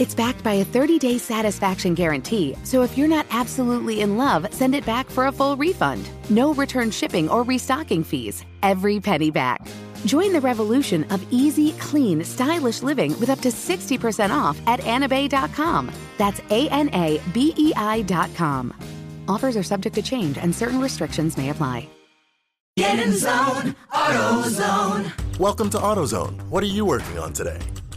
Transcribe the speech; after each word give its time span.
It's 0.00 0.14
backed 0.14 0.42
by 0.42 0.54
a 0.54 0.64
30 0.64 0.98
day 0.98 1.18
satisfaction 1.18 1.92
guarantee, 1.92 2.56
so 2.64 2.80
if 2.80 2.96
you're 2.96 3.06
not 3.16 3.26
absolutely 3.28 4.00
in 4.00 4.16
love, 4.16 4.46
send 4.50 4.74
it 4.74 4.86
back 4.86 5.10
for 5.10 5.26
a 5.26 5.32
full 5.32 5.58
refund. 5.58 6.08
No 6.30 6.54
return 6.54 6.90
shipping 6.90 7.28
or 7.28 7.42
restocking 7.42 8.02
fees. 8.02 8.42
Every 8.62 8.98
penny 8.98 9.30
back. 9.30 9.60
Join 10.06 10.32
the 10.32 10.40
revolution 10.40 11.04
of 11.10 11.22
easy, 11.30 11.72
clean, 11.72 12.24
stylish 12.24 12.82
living 12.82 13.10
with 13.20 13.28
up 13.28 13.40
to 13.40 13.50
60% 13.50 14.30
off 14.30 14.58
at 14.66 14.80
anabei.com. 14.80 15.92
That's 16.16 16.40
A 16.48 16.70
N 16.70 16.88
A 16.94 17.20
B 17.34 17.52
E 17.58 17.74
I.com. 17.76 18.72
Offers 19.28 19.54
are 19.54 19.62
subject 19.62 19.94
to 19.96 20.02
change 20.02 20.38
and 20.38 20.54
certain 20.54 20.80
restrictions 20.80 21.36
may 21.36 21.50
apply. 21.50 21.86
Get 22.78 22.98
in 23.00 23.12
zone, 23.12 23.76
AutoZone. 23.92 25.38
Welcome 25.38 25.68
to 25.70 25.76
AutoZone. 25.76 26.40
What 26.48 26.64
are 26.64 26.74
you 26.78 26.86
working 26.86 27.18
on 27.18 27.34
today? 27.34 27.58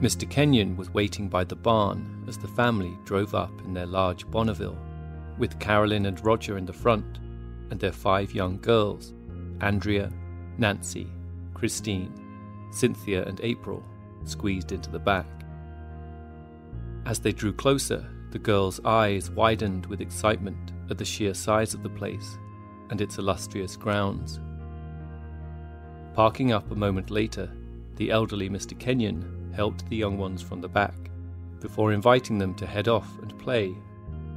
Mr. 0.00 0.30
Kenyon 0.30 0.76
was 0.76 0.94
waiting 0.94 1.28
by 1.28 1.42
the 1.42 1.56
barn 1.56 2.24
as 2.28 2.38
the 2.38 2.46
family 2.46 2.96
drove 3.04 3.34
up 3.34 3.50
in 3.64 3.74
their 3.74 3.86
large 3.86 4.30
Bonneville, 4.30 4.78
with 5.38 5.58
Carolyn 5.58 6.06
and 6.06 6.24
Roger 6.24 6.56
in 6.56 6.64
the 6.64 6.72
front, 6.72 7.18
and 7.70 7.80
their 7.80 7.92
five 7.92 8.32
young 8.32 8.60
girls 8.60 9.12
Andrea, 9.60 10.12
Nancy, 10.56 11.08
Christine, 11.52 12.12
Cynthia, 12.70 13.24
and 13.24 13.40
April 13.42 13.82
squeezed 14.24 14.70
into 14.70 14.88
the 14.88 15.00
back. 15.00 15.26
As 17.04 17.18
they 17.18 17.32
drew 17.32 17.52
closer, 17.52 18.08
the 18.30 18.38
girls' 18.38 18.80
eyes 18.84 19.30
widened 19.30 19.86
with 19.86 20.00
excitement 20.00 20.72
at 20.90 20.98
the 20.98 21.04
sheer 21.04 21.34
size 21.34 21.74
of 21.74 21.82
the 21.82 21.88
place 21.88 22.38
and 22.90 23.00
its 23.00 23.18
illustrious 23.18 23.74
grounds. 23.74 24.38
Parking 26.14 26.52
up 26.52 26.70
a 26.70 26.76
moment 26.76 27.10
later, 27.10 27.50
the 27.96 28.12
elderly 28.12 28.48
Mr. 28.48 28.78
Kenyon 28.78 29.37
helped 29.54 29.88
the 29.88 29.96
young 29.96 30.18
ones 30.18 30.42
from 30.42 30.60
the 30.60 30.68
back, 30.68 31.10
before 31.60 31.92
inviting 31.92 32.38
them 32.38 32.54
to 32.54 32.66
head 32.66 32.88
off 32.88 33.08
and 33.20 33.36
play. 33.38 33.74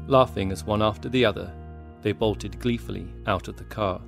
Laughing 0.07 0.51
as 0.51 0.63
one 0.63 0.81
after 0.81 1.09
the 1.09 1.23
other, 1.23 1.53
they 2.01 2.11
bolted 2.11 2.59
gleefully 2.59 3.07
out 3.27 3.47
of 3.47 3.57
the 3.57 3.63
car. 3.66 4.01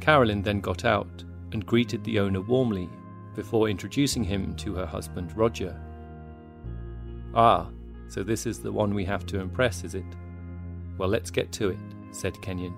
Carolyn 0.00 0.42
then 0.42 0.60
got 0.60 0.84
out 0.84 1.24
and 1.52 1.66
greeted 1.66 2.02
the 2.04 2.18
owner 2.18 2.40
warmly 2.40 2.88
before 3.34 3.68
introducing 3.68 4.24
him 4.24 4.54
to 4.56 4.74
her 4.74 4.86
husband 4.86 5.36
Roger. 5.36 5.80
Ah, 7.34 7.68
so 8.08 8.22
this 8.22 8.46
is 8.46 8.60
the 8.60 8.72
one 8.72 8.92
we 8.92 9.04
have 9.04 9.24
to 9.26 9.38
impress, 9.38 9.84
is 9.84 9.94
it? 9.94 10.04
Well, 10.98 11.08
let's 11.08 11.30
get 11.30 11.52
to 11.52 11.68
it, 11.68 11.78
said 12.10 12.40
Kenyon. 12.42 12.74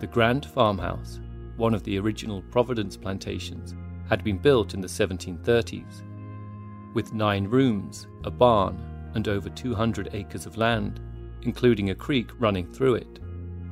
The 0.00 0.06
Grand 0.06 0.46
Farmhouse, 0.46 1.20
one 1.56 1.74
of 1.74 1.82
the 1.82 1.98
original 1.98 2.42
Providence 2.50 2.96
plantations, 2.96 3.74
had 4.08 4.24
been 4.24 4.38
built 4.38 4.74
in 4.74 4.80
the 4.80 4.88
1730s. 4.88 6.02
With 6.94 7.14
nine 7.14 7.44
rooms, 7.44 8.06
a 8.24 8.30
barn, 8.30 9.10
and 9.14 9.28
over 9.28 9.48
200 9.48 10.10
acres 10.12 10.46
of 10.46 10.56
land, 10.56 11.00
including 11.42 11.90
a 11.90 11.94
creek 11.94 12.30
running 12.38 12.66
through 12.66 12.94
it, 12.94 13.18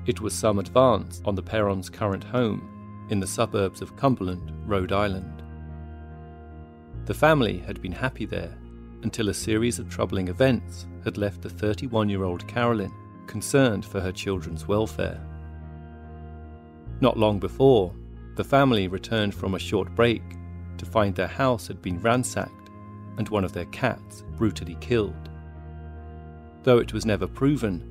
it 0.06 0.20
was 0.20 0.34
some 0.34 0.58
advance 0.58 1.20
on 1.24 1.34
the 1.34 1.42
Perrons' 1.42 1.90
current 1.90 2.24
home 2.24 3.06
in 3.10 3.20
the 3.20 3.26
suburbs 3.26 3.82
of 3.82 3.96
Cumberland, 3.96 4.52
Rhode 4.66 4.92
Island. 4.92 5.42
The 7.06 7.14
family 7.14 7.58
had 7.58 7.82
been 7.82 7.92
happy 7.92 8.24
there 8.24 8.56
until 9.02 9.28
a 9.28 9.34
series 9.34 9.78
of 9.78 9.88
troubling 9.88 10.28
events 10.28 10.86
had 11.04 11.16
left 11.16 11.42
the 11.42 11.50
31 11.50 12.08
year 12.08 12.24
old 12.24 12.46
Carolyn 12.46 12.92
concerned 13.26 13.84
for 13.84 14.00
her 14.00 14.12
children's 14.12 14.66
welfare. 14.66 15.20
Not 17.00 17.16
long 17.16 17.38
before, 17.38 17.94
the 18.36 18.44
family 18.44 18.88
returned 18.88 19.34
from 19.34 19.54
a 19.54 19.58
short 19.58 19.94
break 19.94 20.22
to 20.78 20.86
find 20.86 21.14
their 21.14 21.26
house 21.26 21.66
had 21.66 21.80
been 21.82 22.00
ransacked 22.00 22.70
and 23.16 23.28
one 23.28 23.44
of 23.44 23.52
their 23.52 23.66
cats 23.66 24.24
brutally 24.36 24.76
killed. 24.80 25.28
Though 26.62 26.78
it 26.78 26.92
was 26.92 27.06
never 27.06 27.26
proven, 27.26 27.86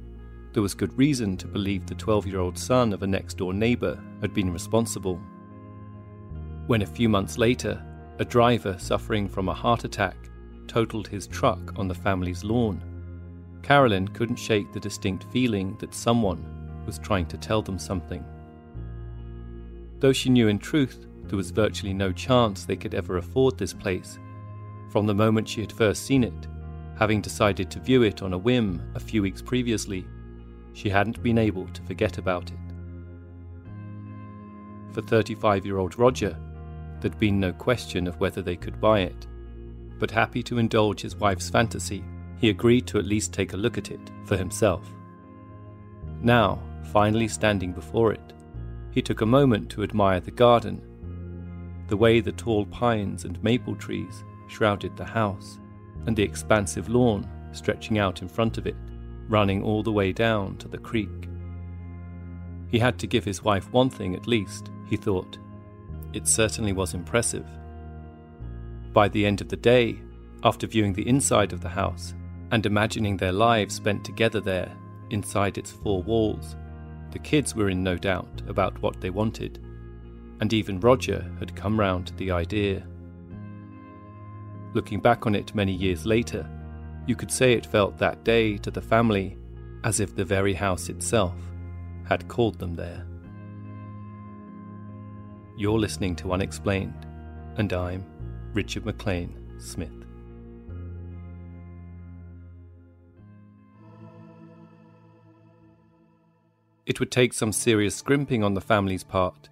there 0.54 0.64
was 0.64 0.74
good 0.74 0.96
reason 0.98 1.38
to 1.38 1.48
believe 1.48 1.86
the 1.86 1.96
12 1.96 2.28
year 2.28 2.40
old 2.40 2.58
son 2.58 2.94
of 2.94 3.04
a 3.04 3.08
next 3.08 3.38
door 3.38 3.54
neighbour 3.54 4.00
had 4.22 4.34
been 4.34 4.52
responsible. 4.52 5.20
When 6.68 6.82
a 6.82 6.88
few 6.88 7.10
months 7.10 7.38
later, 7.38 7.84
a 8.20 8.26
driver 8.26 8.78
suffering 8.78 9.28
from 9.28 9.50
a 9.50 9.54
heart 9.54 9.86
attack 9.86 10.18
totaled 10.68 11.08
his 11.08 11.28
truck 11.28 11.78
on 11.78 11.88
the 11.88 11.96
family's 11.96 12.44
lawn, 12.44 12.84
Carolyn 13.64 14.08
couldn't 14.08 14.36
shake 14.36 14.72
the 14.72 14.80
distinct 14.80 15.26
feeling 15.32 15.76
that 15.80 15.94
someone 15.94 16.84
was 16.86 17.00
trying 17.00 17.26
to 17.28 17.38
tell 17.38 17.62
them 17.62 17.78
something. 17.78 18.24
Though 20.00 20.14
she 20.14 20.30
knew 20.30 20.48
in 20.48 20.60
truth 20.60 21.06
there 21.24 21.38
was 21.38 21.52
virtually 21.52 21.94
no 21.94 22.12
chance 22.12 22.66
they 22.66 22.76
could 22.76 22.94
ever 22.94 23.18
afford 23.18 23.58
this 23.58 23.74
place, 23.74 24.18
from 24.90 25.06
the 25.06 25.14
moment 25.14 25.48
she 25.48 25.62
had 25.62 25.72
first 25.72 26.06
seen 26.06 26.24
it, 26.24 26.48
having 26.98 27.22
decided 27.22 27.70
to 27.72 27.80
view 27.80 28.04
it 28.04 28.22
on 28.22 28.34
a 28.34 28.38
whim 28.38 28.82
a 28.96 29.00
few 29.00 29.22
weeks 29.22 29.42
previously, 29.42 30.06
she 30.74 30.90
hadn't 30.90 31.22
been 31.22 31.38
able 31.38 31.68
to 31.68 31.82
forget 31.84 32.18
about 32.18 32.52
it. 32.52 32.58
For 34.94 35.02
35 35.02 35.66
year 35.66 35.78
old 35.78 36.00
Roger, 36.00 36.38
there'd 37.00 37.20
been 37.20 37.40
no 37.40 37.54
question 37.54 38.08
of 38.08 38.20
whether 38.20 38.42
they 38.42 38.56
could 38.56 38.82
buy 38.82 39.02
it, 39.02 39.28
but 40.00 40.10
happy 40.12 40.42
to 40.44 40.58
indulge 40.58 41.02
his 41.02 41.16
wife's 41.16 41.50
fantasy, 41.50 42.04
he 42.38 42.50
agreed 42.50 42.88
to 42.88 42.98
at 42.98 43.06
least 43.06 43.34
take 43.34 43.54
a 43.54 43.58
look 43.58 43.78
at 43.78 43.92
it 43.92 44.12
for 44.24 44.38
himself. 44.38 44.90
Now, 46.22 46.62
finally 46.92 47.28
standing 47.28 47.74
before 47.74 48.14
it, 48.14 48.34
he 48.92 49.02
took 49.02 49.22
a 49.22 49.26
moment 49.26 49.70
to 49.72 49.84
admire 49.84 50.20
the 50.20 50.32
garden, 50.32 50.82
the 51.88 51.98
way 51.98 52.20
the 52.20 52.32
tall 52.32 52.66
pines 52.66 53.26
and 53.26 53.42
maple 53.44 53.76
trees 53.76 54.24
shrouded 54.48 54.96
the 54.96 55.06
house, 55.06 55.60
and 56.06 56.16
the 56.16 56.24
expansive 56.24 56.90
lawn 56.90 57.28
stretching 57.52 57.98
out 57.98 58.22
in 58.22 58.28
front 58.28 58.58
of 58.58 58.68
it, 58.68 58.76
running 59.28 59.64
all 59.64 59.84
the 59.84 59.92
way 59.92 60.12
down 60.12 60.58
to 60.58 60.68
the 60.68 60.78
creek. 60.78 61.28
He 62.68 62.80
had 62.80 63.00
to 63.00 63.08
give 63.08 63.26
his 63.26 63.44
wife 63.44 63.72
one 63.72 63.90
thing 63.90 64.16
at 64.16 64.28
least, 64.28 64.70
he 64.88 64.98
thought. 64.98 65.38
It 66.14 66.28
certainly 66.28 66.74
was 66.74 66.94
impressive. 66.94 67.48
By 68.94 69.08
the 69.08 69.26
end 69.26 69.42
of 69.42 69.50
the 69.50 69.58
day, 69.58 70.00
After 70.42 70.68
viewing 70.68 70.94
the 70.94 71.08
inside 71.08 71.52
of 71.52 71.60
the 71.60 71.70
house 71.70 72.14
and 72.52 72.66
imagining 72.66 73.18
their 73.18 73.34
lives 73.34 73.76
spent 73.76 74.06
together 74.06 74.40
there, 74.40 74.72
inside 75.10 75.58
its 75.58 75.72
four 75.72 76.02
walls, 76.02 76.56
the 77.12 77.20
kids 77.20 77.56
were 77.56 77.70
in 77.70 77.84
no 77.84 77.98
doubt 77.98 78.42
about 78.48 78.82
what 78.82 79.02
they 79.02 79.10
wanted, 79.10 79.60
and 80.40 80.54
even 80.54 80.80
Roger 80.80 81.30
had 81.40 81.56
come 81.56 81.80
round 81.80 82.08
to 82.08 82.16
the 82.16 82.32
idea. 82.32 82.86
Looking 84.74 85.00
back 85.00 85.26
on 85.26 85.36
it 85.36 85.56
many 85.56 85.74
years 85.74 86.06
later, 86.06 86.48
you 87.08 87.16
could 87.16 87.32
say 87.32 87.54
it 87.54 87.66
felt 87.66 87.98
that 87.98 88.24
day 88.24 88.58
to 88.58 88.70
the 88.70 88.82
family 88.82 89.38
as 89.84 90.00
if 90.00 90.16
the 90.16 90.26
very 90.26 90.54
house 90.54 90.90
itself 90.90 91.36
had 92.08 92.28
called 92.28 92.60
them 92.60 92.76
there. 92.76 93.06
You're 95.58 95.80
listening 95.80 96.16
to 96.18 96.32
Unexplained, 96.32 97.08
and 97.58 97.74
I'm 97.74 98.06
Richard 98.54 98.86
McLean 98.86 99.36
Smith. 99.60 99.99
It 106.90 107.00
would 107.00 107.12
take 107.12 107.34
some 107.34 107.52
serious 107.52 107.96
scrimping 107.96 108.44
on 108.44 108.56
the 108.56 108.62
family's 108.62 109.04
part, 109.04 109.48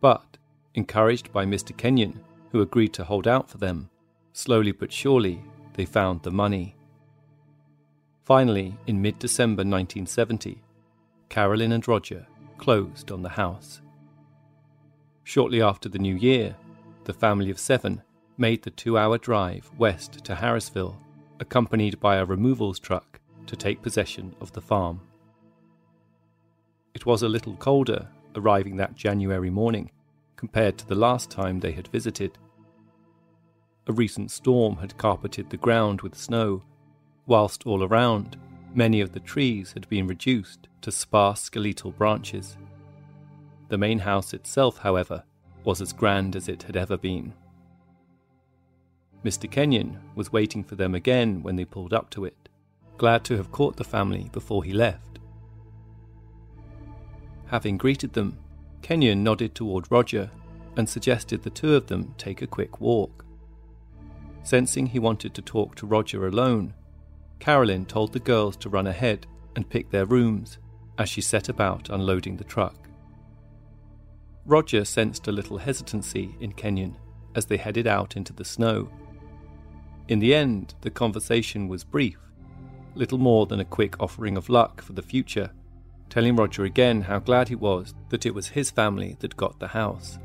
but, 0.00 0.36
encouraged 0.74 1.32
by 1.32 1.46
Mr. 1.46 1.74
Kenyon, 1.76 2.20
who 2.50 2.62
agreed 2.62 2.92
to 2.94 3.04
hold 3.04 3.28
out 3.28 3.48
for 3.48 3.58
them, 3.58 3.88
slowly 4.32 4.72
but 4.72 4.92
surely 4.92 5.40
they 5.74 5.84
found 5.84 6.24
the 6.24 6.32
money. 6.32 6.74
Finally, 8.24 8.76
in 8.88 9.00
mid 9.00 9.20
December 9.20 9.60
1970, 9.60 10.60
Carolyn 11.28 11.70
and 11.70 11.86
Roger 11.86 12.26
closed 12.58 13.12
on 13.12 13.22
the 13.22 13.28
house. 13.28 13.80
Shortly 15.22 15.62
after 15.62 15.88
the 15.88 16.00
new 16.00 16.16
year, 16.16 16.56
the 17.04 17.12
family 17.12 17.50
of 17.50 17.60
seven 17.60 18.02
made 18.36 18.64
the 18.64 18.70
two 18.70 18.98
hour 18.98 19.16
drive 19.16 19.70
west 19.78 20.24
to 20.24 20.34
Harrisville, 20.34 20.96
accompanied 21.38 22.00
by 22.00 22.16
a 22.16 22.24
removals 22.24 22.80
truck 22.80 23.20
to 23.46 23.54
take 23.54 23.80
possession 23.80 24.34
of 24.40 24.50
the 24.54 24.60
farm. 24.60 25.02
It 26.94 27.06
was 27.06 27.22
a 27.22 27.28
little 27.28 27.56
colder 27.56 28.08
arriving 28.34 28.76
that 28.76 28.94
January 28.94 29.50
morning 29.50 29.90
compared 30.36 30.78
to 30.78 30.86
the 30.86 30.94
last 30.94 31.30
time 31.30 31.60
they 31.60 31.72
had 31.72 31.88
visited. 31.88 32.38
A 33.86 33.92
recent 33.92 34.30
storm 34.30 34.76
had 34.76 34.96
carpeted 34.96 35.50
the 35.50 35.56
ground 35.56 36.00
with 36.02 36.14
snow, 36.14 36.62
whilst 37.26 37.66
all 37.66 37.82
around 37.84 38.36
many 38.74 39.00
of 39.00 39.12
the 39.12 39.20
trees 39.20 39.72
had 39.72 39.88
been 39.88 40.06
reduced 40.06 40.68
to 40.80 40.92
sparse 40.92 41.42
skeletal 41.42 41.90
branches. 41.90 42.56
The 43.68 43.78
main 43.78 43.98
house 44.00 44.32
itself, 44.32 44.78
however, 44.78 45.24
was 45.64 45.80
as 45.80 45.92
grand 45.92 46.36
as 46.36 46.48
it 46.48 46.62
had 46.62 46.76
ever 46.76 46.96
been. 46.96 47.34
Mr. 49.24 49.50
Kenyon 49.50 50.00
was 50.14 50.32
waiting 50.32 50.64
for 50.64 50.76
them 50.76 50.94
again 50.94 51.42
when 51.42 51.56
they 51.56 51.64
pulled 51.64 51.92
up 51.92 52.08
to 52.10 52.24
it, 52.24 52.48
glad 52.96 53.24
to 53.24 53.36
have 53.36 53.52
caught 53.52 53.76
the 53.76 53.84
family 53.84 54.30
before 54.32 54.64
he 54.64 54.72
left. 54.72 55.09
Having 57.50 57.78
greeted 57.78 58.12
them, 58.12 58.38
Kenyon 58.80 59.24
nodded 59.24 59.54
toward 59.56 59.90
Roger 59.90 60.30
and 60.76 60.88
suggested 60.88 61.42
the 61.42 61.50
two 61.50 61.74
of 61.74 61.88
them 61.88 62.14
take 62.16 62.42
a 62.42 62.46
quick 62.46 62.80
walk. 62.80 63.24
Sensing 64.44 64.86
he 64.86 65.00
wanted 65.00 65.34
to 65.34 65.42
talk 65.42 65.74
to 65.74 65.86
Roger 65.86 66.26
alone, 66.26 66.74
Carolyn 67.40 67.86
told 67.86 68.12
the 68.12 68.20
girls 68.20 68.56
to 68.58 68.68
run 68.68 68.86
ahead 68.86 69.26
and 69.56 69.68
pick 69.68 69.90
their 69.90 70.06
rooms 70.06 70.58
as 70.96 71.08
she 71.08 71.20
set 71.20 71.48
about 71.48 71.90
unloading 71.90 72.36
the 72.36 72.44
truck. 72.44 72.88
Roger 74.46 74.84
sensed 74.84 75.26
a 75.26 75.32
little 75.32 75.58
hesitancy 75.58 76.36
in 76.40 76.52
Kenyon 76.52 76.96
as 77.34 77.46
they 77.46 77.56
headed 77.56 77.86
out 77.86 78.16
into 78.16 78.32
the 78.32 78.44
snow. 78.44 78.88
In 80.08 80.20
the 80.20 80.34
end, 80.34 80.74
the 80.82 80.90
conversation 80.90 81.66
was 81.66 81.82
brief, 81.82 82.18
little 82.94 83.18
more 83.18 83.46
than 83.46 83.60
a 83.60 83.64
quick 83.64 84.00
offering 84.00 84.36
of 84.36 84.48
luck 84.48 84.82
for 84.82 84.92
the 84.92 85.02
future, 85.02 85.50
telling 86.10 86.36
Roger 86.36 86.64
again 86.64 87.02
how 87.02 87.20
glad 87.20 87.48
he 87.48 87.54
was 87.54 87.94
that 88.10 88.26
it 88.26 88.34
was 88.34 88.48
his 88.48 88.70
family 88.70 89.16
that 89.20 89.36
got 89.36 89.58
the 89.58 89.68
house. 89.68 90.18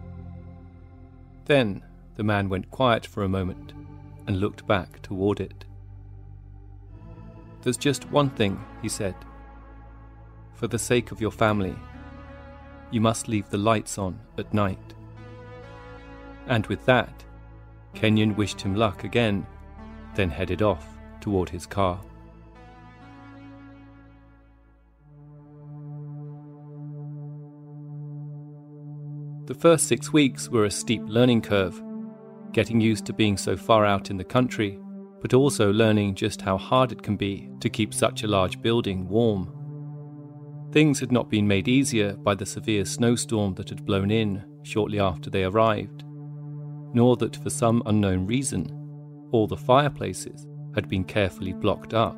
Then 1.46 1.84
the 2.16 2.24
man 2.24 2.50
went 2.50 2.72
quiet 2.72 3.06
for 3.06 3.24
a 3.24 3.30
moment 3.30 3.72
and 4.28 4.40
looked 4.40 4.66
back 4.66 5.02
toward 5.04 5.40
it. 5.40 5.64
There's 7.62 7.78
just 7.78 8.12
one 8.12 8.32
thing, 8.32 8.64
he 8.82 8.90
said. 8.90 9.16
For 10.56 10.68
the 10.68 10.80
sake 10.80 11.12
of 11.12 11.22
your 11.22 11.32
family, 11.32 11.76
you 12.90 13.02
must 13.02 13.28
leave 13.28 13.50
the 13.50 13.58
lights 13.58 13.98
on 13.98 14.20
at 14.38 14.54
night. 14.54 14.94
And 16.48 16.66
with 16.68 16.86
that, 16.86 17.24
Kenyon 17.94 18.36
wished 18.36 18.62
him 18.62 18.76
luck 18.76 19.04
again, 19.04 19.46
then 20.16 20.30
headed 20.30 20.62
off 20.62 20.88
toward 21.22 21.50
his 21.50 21.66
car. 21.66 22.00
The 29.46 29.54
first 29.54 29.88
six 29.88 30.12
weeks 30.12 30.50
were 30.50 30.66
a 30.66 30.72
steep 30.72 31.04
learning 31.06 31.44
curve, 31.44 31.80
getting 32.52 32.82
used 32.82 33.06
to 33.06 33.14
being 33.14 33.38
so 33.38 33.56
far 33.56 33.86
out 33.86 34.10
in 34.10 34.18
the 34.18 34.24
country, 34.24 34.80
but 35.22 35.36
also 35.36 35.72
learning 35.72 36.16
just 36.16 36.42
how 36.42 36.58
hard 36.58 36.92
it 36.92 37.04
can 37.04 37.16
be 37.16 37.52
to 37.60 37.70
keep 37.70 37.94
such 37.94 38.24
a 38.24 38.28
large 38.28 38.60
building 38.64 39.08
warm. 39.08 39.52
Things 40.72 41.00
had 41.00 41.12
not 41.12 41.30
been 41.30 41.48
made 41.48 41.68
easier 41.68 42.14
by 42.14 42.34
the 42.34 42.46
severe 42.46 42.86
snowstorm 42.86 43.54
that 43.54 43.70
had 43.70 43.86
blown 43.86 44.10
in 44.10 44.44
shortly 44.64 45.00
after 45.00 45.30
they 45.30 45.44
arrived, 45.44 46.04
nor 46.96 47.16
that 47.18 47.36
for 47.36 47.52
some 47.52 47.84
unknown 47.86 48.26
reason, 48.26 49.28
all 49.32 49.46
the 49.46 49.56
fireplaces 49.56 50.48
had 50.74 50.90
been 50.90 51.04
carefully 51.04 51.54
blocked 51.54 51.94
up. 51.94 52.18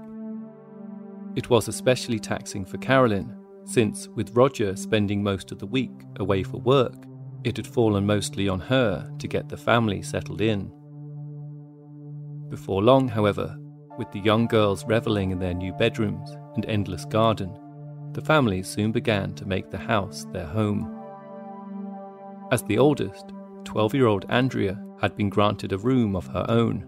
It 1.36 1.50
was 1.50 1.68
especially 1.68 2.20
taxing 2.20 2.64
for 2.64 2.78
Carolyn, 2.78 3.36
since, 3.66 4.08
with 4.08 4.34
Roger 4.34 4.78
spending 4.78 5.22
most 5.22 5.52
of 5.52 5.60
the 5.60 5.68
week 5.68 5.92
away 6.20 6.42
for 6.42 6.62
work, 6.62 6.96
it 7.48 7.58
had 7.58 7.66
fallen 7.66 8.06
mostly 8.06 8.50
on 8.50 8.60
her 8.60 9.10
to 9.20 9.28
get 9.28 9.48
the 9.48 9.58
family 9.58 10.02
settled 10.02 10.42
in. 10.42 10.72
Before 12.50 12.84
long, 12.84 13.08
however, 13.08 13.58
with 13.98 14.12
the 14.12 14.20
young 14.20 14.48
girls 14.48 14.86
revelling 14.86 15.32
in 15.32 15.40
their 15.40 15.54
new 15.54 15.74
bedrooms 15.74 16.30
and 16.56 16.66
endless 16.66 17.06
garden, 17.06 17.58
the 18.14 18.22
family 18.22 18.64
soon 18.64 18.92
began 18.92 19.34
to 19.36 19.48
make 19.48 19.70
the 19.70 19.78
house 19.78 20.26
their 20.32 20.46
home. 20.46 20.94
As 22.52 22.64
the 22.64 22.78
oldest, 22.78 23.32
12 23.64 23.96
year 23.96 24.08
old 24.08 24.26
Andrea 24.30 24.82
had 25.02 25.16
been 25.16 25.30
granted 25.30 25.72
a 25.72 25.78
room 25.78 26.16
of 26.16 26.28
her 26.28 26.46
own, 26.50 26.86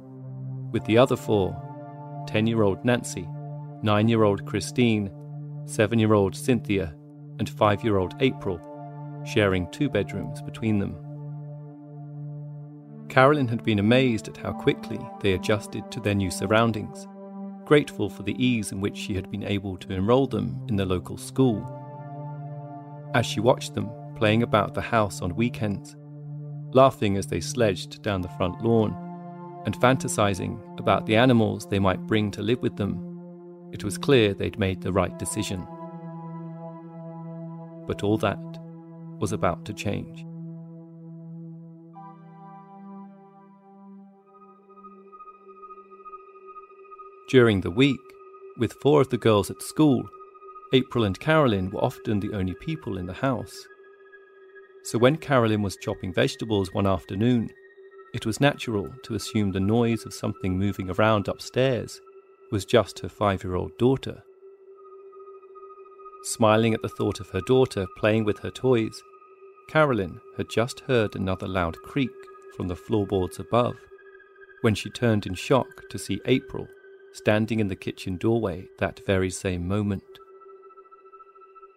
with 0.71 0.83
the 0.85 0.97
other 0.97 1.15
four 1.15 1.55
10 2.27 2.47
year 2.47 2.63
old 2.63 2.83
Nancy, 2.83 3.27
9 3.81 4.07
year 4.07 4.23
old 4.23 4.45
Christine, 4.45 5.09
7 5.65 5.97
year 5.99 6.13
old 6.13 6.35
Cynthia, 6.35 6.93
and 7.39 7.49
5 7.49 7.83
year 7.83 7.97
old 7.97 8.13
April 8.19 8.59
sharing 9.29 9.69
two 9.71 9.89
bedrooms 9.89 10.41
between 10.41 10.79
them. 10.79 10.95
Carolyn 13.09 13.47
had 13.47 13.63
been 13.63 13.79
amazed 13.79 14.27
at 14.27 14.37
how 14.37 14.51
quickly 14.51 14.99
they 15.21 15.33
adjusted 15.33 15.89
to 15.91 15.99
their 15.99 16.15
new 16.15 16.29
surroundings, 16.29 17.07
grateful 17.65 18.09
for 18.09 18.23
the 18.23 18.35
ease 18.43 18.71
in 18.71 18.81
which 18.81 18.97
she 18.97 19.15
had 19.15 19.29
been 19.31 19.43
able 19.43 19.77
to 19.77 19.93
enroll 19.93 20.27
them 20.27 20.59
in 20.69 20.75
the 20.75 20.85
local 20.85 21.17
school. 21.17 21.65
As 23.15 23.25
she 23.25 23.39
watched 23.39 23.73
them 23.73 23.89
playing 24.15 24.43
about 24.43 24.73
the 24.73 24.81
house 24.81 25.21
on 25.21 25.35
weekends, 25.35 25.95
laughing 26.73 27.17
as 27.17 27.25
they 27.25 27.39
sledged 27.39 28.01
down 28.03 28.21
the 28.21 28.29
front 28.29 28.61
lawn, 28.61 28.95
and 29.65 29.75
fantasizing 29.79 30.79
about 30.79 31.05
the 31.05 31.15
animals 31.15 31.65
they 31.67 31.79
might 31.79 32.07
bring 32.07 32.31
to 32.31 32.41
live 32.41 32.61
with 32.61 32.77
them, 32.77 33.05
it 33.71 33.83
was 33.83 33.97
clear 33.97 34.33
they'd 34.33 34.59
made 34.59 34.81
the 34.81 34.93
right 34.93 35.17
decision. 35.17 35.67
But 37.87 38.03
all 38.03 38.17
that 38.19 38.58
was 39.19 39.31
about 39.31 39.65
to 39.65 39.73
change. 39.73 40.25
During 47.29 47.61
the 47.61 47.69
week, 47.69 47.99
with 48.57 48.73
four 48.81 49.01
of 49.01 49.09
the 49.09 49.17
girls 49.17 49.51
at 49.51 49.61
school, 49.61 50.03
April 50.73 51.03
and 51.03 51.19
Carolyn 51.19 51.69
were 51.69 51.83
often 51.83 52.19
the 52.19 52.33
only 52.33 52.55
people 52.55 52.97
in 52.97 53.05
the 53.05 53.13
house. 53.13 53.55
So 54.83 54.97
when 54.97 55.17
Carolyn 55.17 55.61
was 55.61 55.77
chopping 55.77 56.13
vegetables 56.13 56.73
one 56.73 56.87
afternoon, 56.87 57.49
it 58.13 58.25
was 58.25 58.41
natural 58.41 58.89
to 59.03 59.13
assume 59.13 59.51
the 59.51 59.59
noise 59.59 60.05
of 60.05 60.13
something 60.13 60.57
moving 60.57 60.89
around 60.89 61.27
upstairs 61.27 62.01
was 62.51 62.65
just 62.65 62.99
her 62.99 63.09
five 63.09 63.43
year 63.43 63.55
old 63.55 63.77
daughter. 63.77 64.23
Smiling 66.23 66.73
at 66.73 66.81
the 66.81 66.89
thought 66.89 67.19
of 67.19 67.29
her 67.29 67.41
daughter 67.41 67.85
playing 67.97 68.25
with 68.25 68.39
her 68.39 68.49
toys, 68.49 69.01
Carolyn 69.69 70.19
had 70.35 70.49
just 70.49 70.79
heard 70.81 71.15
another 71.15 71.47
loud 71.47 71.77
creak 71.83 72.09
from 72.57 72.67
the 72.67 72.75
floorboards 72.75 73.37
above 73.39 73.75
when 74.61 74.73
she 74.73 74.89
turned 74.89 75.27
in 75.27 75.35
shock 75.35 75.87
to 75.91 75.99
see 75.99 76.19
April 76.25 76.67
standing 77.13 77.59
in 77.59 77.67
the 77.67 77.75
kitchen 77.75 78.17
doorway 78.17 78.65
that 78.79 79.05
very 79.05 79.29
same 79.29 79.67
moment. 79.67 80.03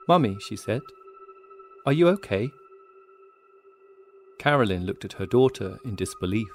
Mummy, 0.08 0.38
she 0.40 0.56
said, 0.56 0.80
are 1.84 1.92
you 1.92 2.08
okay? 2.08 2.48
Carolyn 4.38 4.86
looked 4.86 5.04
at 5.04 5.14
her 5.14 5.26
daughter 5.26 5.78
in 5.84 5.94
disbelief, 5.94 6.48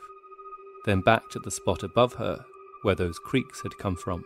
then 0.86 1.01
back 1.01 1.29
to 1.29 1.39
the 1.39 1.51
spot 1.51 1.84
above 1.84 2.13
her 2.13 2.44
where 2.82 2.96
those 2.96 3.20
creaks 3.20 3.62
had 3.62 3.77
come 3.77 3.96
from. 3.96 4.24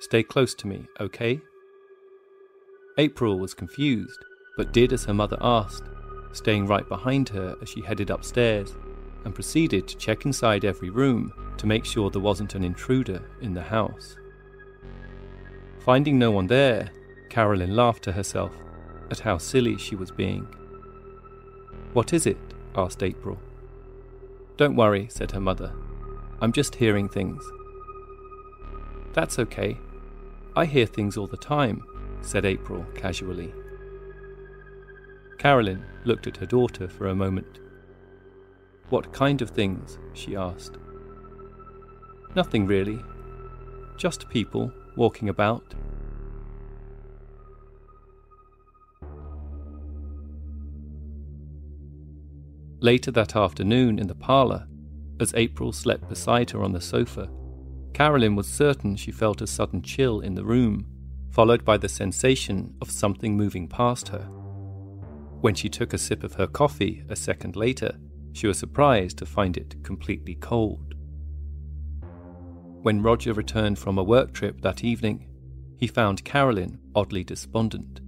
Stay 0.00 0.24
close 0.24 0.54
to 0.54 0.66
me, 0.66 0.86
okay? 0.98 1.40
April 2.98 3.38
was 3.38 3.54
confused, 3.54 4.24
but 4.60 4.72
did 4.72 4.92
as 4.92 5.06
her 5.06 5.14
mother 5.14 5.38
asked, 5.40 5.84
staying 6.32 6.66
right 6.66 6.86
behind 6.86 7.30
her 7.30 7.56
as 7.62 7.70
she 7.70 7.80
headed 7.80 8.10
upstairs 8.10 8.76
and 9.24 9.34
proceeded 9.34 9.88
to 9.88 9.96
check 9.96 10.26
inside 10.26 10.66
every 10.66 10.90
room 10.90 11.32
to 11.56 11.66
make 11.66 11.82
sure 11.82 12.10
there 12.10 12.20
wasn't 12.20 12.54
an 12.54 12.62
intruder 12.62 13.22
in 13.40 13.54
the 13.54 13.62
house. 13.62 14.18
Finding 15.78 16.18
no 16.18 16.30
one 16.30 16.46
there, 16.46 16.90
Carolyn 17.30 17.74
laughed 17.74 18.02
to 18.02 18.12
herself 18.12 18.52
at 19.10 19.20
how 19.20 19.38
silly 19.38 19.78
she 19.78 19.96
was 19.96 20.10
being. 20.10 20.46
What 21.94 22.12
is 22.12 22.26
it? 22.26 22.36
asked 22.76 23.02
April. 23.02 23.38
Don't 24.58 24.76
worry, 24.76 25.06
said 25.08 25.30
her 25.30 25.40
mother. 25.40 25.72
I'm 26.42 26.52
just 26.52 26.74
hearing 26.74 27.08
things. 27.08 27.42
That's 29.14 29.38
okay. 29.38 29.78
I 30.54 30.66
hear 30.66 30.84
things 30.84 31.16
all 31.16 31.28
the 31.28 31.38
time, 31.38 31.82
said 32.20 32.44
April 32.44 32.84
casually. 32.94 33.54
Carolyn 35.40 35.82
looked 36.04 36.26
at 36.26 36.36
her 36.36 36.44
daughter 36.44 36.86
for 36.86 37.06
a 37.06 37.14
moment. 37.14 37.60
What 38.90 39.10
kind 39.14 39.40
of 39.40 39.48
things? 39.48 39.98
she 40.12 40.36
asked. 40.36 40.76
Nothing 42.36 42.66
really. 42.66 42.98
Just 43.96 44.28
people 44.28 44.70
walking 44.96 45.30
about. 45.30 45.74
Later 52.80 53.10
that 53.10 53.34
afternoon 53.34 53.98
in 53.98 54.08
the 54.08 54.14
parlour, 54.14 54.68
as 55.18 55.32
April 55.34 55.72
slept 55.72 56.06
beside 56.06 56.50
her 56.50 56.62
on 56.62 56.72
the 56.72 56.82
sofa, 56.82 57.30
Carolyn 57.94 58.36
was 58.36 58.46
certain 58.46 58.94
she 58.94 59.10
felt 59.10 59.40
a 59.40 59.46
sudden 59.46 59.80
chill 59.80 60.20
in 60.20 60.34
the 60.34 60.44
room, 60.44 60.84
followed 61.30 61.64
by 61.64 61.78
the 61.78 61.88
sensation 61.88 62.74
of 62.82 62.90
something 62.90 63.38
moving 63.38 63.66
past 63.66 64.08
her. 64.08 64.28
When 65.40 65.54
she 65.54 65.70
took 65.70 65.94
a 65.94 65.98
sip 65.98 66.22
of 66.22 66.34
her 66.34 66.46
coffee 66.46 67.02
a 67.08 67.16
second 67.16 67.56
later, 67.56 67.96
she 68.32 68.46
was 68.46 68.58
surprised 68.58 69.18
to 69.18 69.26
find 69.26 69.56
it 69.56 69.82
completely 69.82 70.34
cold. 70.34 70.94
When 72.82 73.02
Roger 73.02 73.32
returned 73.32 73.78
from 73.78 73.98
a 73.98 74.02
work 74.02 74.32
trip 74.32 74.60
that 74.60 74.84
evening, 74.84 75.26
he 75.78 75.86
found 75.86 76.24
Carolyn 76.24 76.78
oddly 76.94 77.24
despondent. 77.24 78.00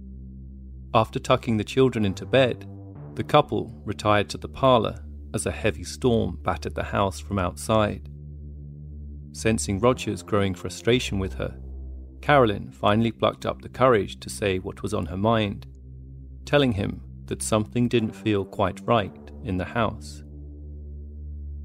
After 0.93 1.19
tucking 1.19 1.57
the 1.57 1.63
children 1.63 2.05
into 2.05 2.25
bed, 2.25 2.67
the 3.15 3.23
couple 3.23 3.81
retired 3.83 4.29
to 4.29 4.37
the 4.37 4.47
parlour 4.47 5.03
as 5.33 5.47
a 5.47 5.51
heavy 5.51 5.83
storm 5.83 6.37
battered 6.43 6.75
the 6.75 6.83
house 6.83 7.19
from 7.19 7.39
outside. 7.39 8.09
Sensing 9.31 9.79
Roger's 9.79 10.21
growing 10.21 10.53
frustration 10.53 11.17
with 11.17 11.33
her, 11.33 11.59
Carolyn 12.21 12.71
finally 12.71 13.11
plucked 13.11 13.45
up 13.45 13.61
the 13.61 13.69
courage 13.69 14.19
to 14.19 14.29
say 14.29 14.59
what 14.59 14.83
was 14.83 14.93
on 14.93 15.07
her 15.07 15.17
mind, 15.17 15.65
telling 16.45 16.73
him 16.73 17.01
that 17.27 17.41
something 17.41 17.87
didn't 17.87 18.11
feel 18.11 18.45
quite 18.45 18.81
right 18.85 19.31
in 19.43 19.57
the 19.57 19.65
house. 19.65 20.23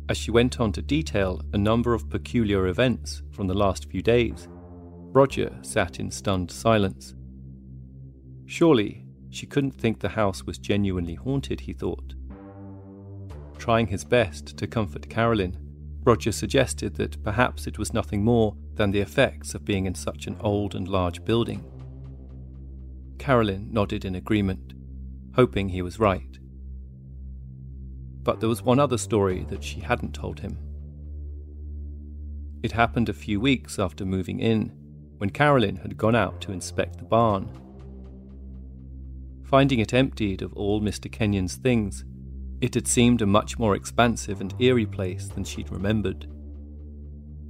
As 0.09 0.17
she 0.17 0.31
went 0.31 0.59
on 0.59 0.73
to 0.73 0.83
detail 0.83 1.43
a 1.53 1.59
number 1.59 1.93
of 1.93 2.09
peculiar 2.09 2.67
events 2.69 3.23
from 3.31 3.47
the 3.47 3.55
last 3.55 3.91
few 3.91 4.03
days, 4.03 4.49
Roger 5.13 5.55
sat 5.63 6.01
in 6.01 6.11
stunned 6.11 6.51
silence. 6.51 7.15
Surely 8.47 9.05
she 9.31 9.47
couldn't 9.47 9.73
think 9.73 9.99
the 9.99 10.09
house 10.09 10.45
was 10.45 10.59
genuinely 10.59 11.15
haunted, 11.15 11.61
he 11.61 11.73
thought. 11.73 12.15
Trying 13.59 13.89
his 13.89 14.05
best 14.05 14.57
to 14.57 14.67
comfort 14.67 15.11
Carolyn, 15.11 15.59
Roger 16.05 16.33
suggested 16.33 16.95
that 16.95 17.23
perhaps 17.23 17.67
it 17.67 17.79
was 17.79 17.93
nothing 17.93 18.25
more 18.25 18.57
than 18.75 18.91
the 18.91 19.01
effects 19.01 19.55
of 19.55 19.65
being 19.65 19.85
in 19.85 19.95
such 19.95 20.27
an 20.27 20.37
old 20.41 20.75
and 20.75 20.89
large 20.89 21.23
building. 21.25 21.63
Carolyn 23.19 23.69
nodded 23.71 24.07
in 24.07 24.15
agreement, 24.15 24.73
hoping 25.39 25.69
he 25.69 25.83
was 25.83 26.01
right. 26.01 26.37
But 28.25 28.41
there 28.41 28.49
was 28.49 28.61
one 28.61 28.81
other 28.81 28.99
story 28.99 29.47
that 29.51 29.63
she 29.63 29.79
hadn't 29.79 30.13
told 30.13 30.41
him. 30.41 30.59
It 32.65 32.73
happened 32.73 33.09
a 33.09 33.13
few 33.13 33.39
weeks 33.39 33.79
after 33.79 34.05
moving 34.05 34.41
in, 34.41 34.73
when 35.19 35.31
Carolyn 35.31 35.77
had 35.77 35.97
gone 35.97 36.17
out 36.17 36.41
to 36.41 36.51
inspect 36.51 36.99
the 36.99 37.05
barn. 37.05 37.49
Finding 39.45 39.79
it 39.79 39.95
emptied 39.95 40.43
of 40.43 40.53
all 40.55 40.81
Mr. 40.81 41.09
Kenyon's 41.09 41.55
things, 41.55 42.05
it 42.61 42.75
had 42.75 42.89
seemed 42.89 43.23
a 43.23 43.27
much 43.27 43.61
more 43.61 43.77
expansive 43.77 44.41
and 44.41 44.53
eerie 44.59 44.87
place 44.87 45.29
than 45.29 45.45
she'd 45.45 45.71
remembered. 45.71 46.27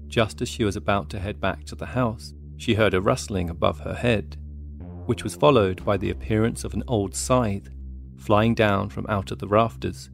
Just 0.08 0.42
as 0.42 0.48
she 0.50 0.62
was 0.62 0.76
about 0.76 1.08
to 1.08 1.20
head 1.20 1.40
back 1.40 1.64
to 1.64 1.74
the 1.74 1.86
house, 1.86 2.34
she 2.58 2.74
heard 2.74 2.92
a 2.92 3.00
rustling 3.00 3.48
above 3.48 3.80
her 3.80 3.94
head, 3.94 4.36
which 5.06 5.24
was 5.24 5.36
followed 5.36 5.82
by 5.86 5.96
the 5.96 6.10
appearance 6.10 6.64
of 6.64 6.74
an 6.74 6.82
old 6.86 7.16
scythe 7.16 7.70
flying 8.18 8.54
down 8.54 8.90
from 8.90 9.06
out 9.08 9.30
of 9.30 9.38
the 9.38 9.48
rafters. 9.48 10.10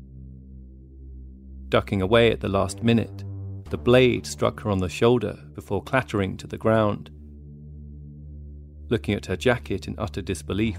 Ducking 1.69 2.03
away 2.03 2.31
at 2.31 2.41
the 2.41 2.49
last 2.49 2.83
minute, 2.83 3.25
the 3.71 3.79
blade 3.79 4.27
struck 4.27 4.61
her 4.61 4.71
on 4.71 4.79
the 4.79 4.89
shoulder 4.89 5.39
before 5.55 5.83
clattering 5.83 6.37
to 6.37 6.47
the 6.47 6.59
ground. 6.59 7.11
Looking 8.89 9.15
at 9.15 9.27
her 9.27 9.37
jacket 9.37 9.89
in 9.89 9.97
utter 9.99 10.23
disbelief, 10.23 10.79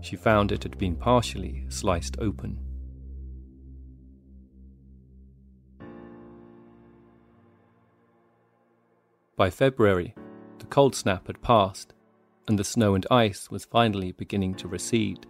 she 0.00 0.14
found 0.14 0.52
it 0.52 0.62
had 0.62 0.78
been 0.78 0.94
partially 0.94 1.64
sliced 1.68 2.16
open. 2.20 2.58
By 9.36 9.50
February, 9.50 10.14
the 10.58 10.66
cold 10.66 10.94
snap 10.94 11.26
had 11.28 11.40
passed, 11.42 11.94
and 12.46 12.58
the 12.58 12.64
snow 12.64 12.94
and 12.94 13.06
ice 13.10 13.50
was 13.50 13.64
finally 13.64 14.12
beginning 14.12 14.54
to 14.56 14.68
recede. 14.68 15.26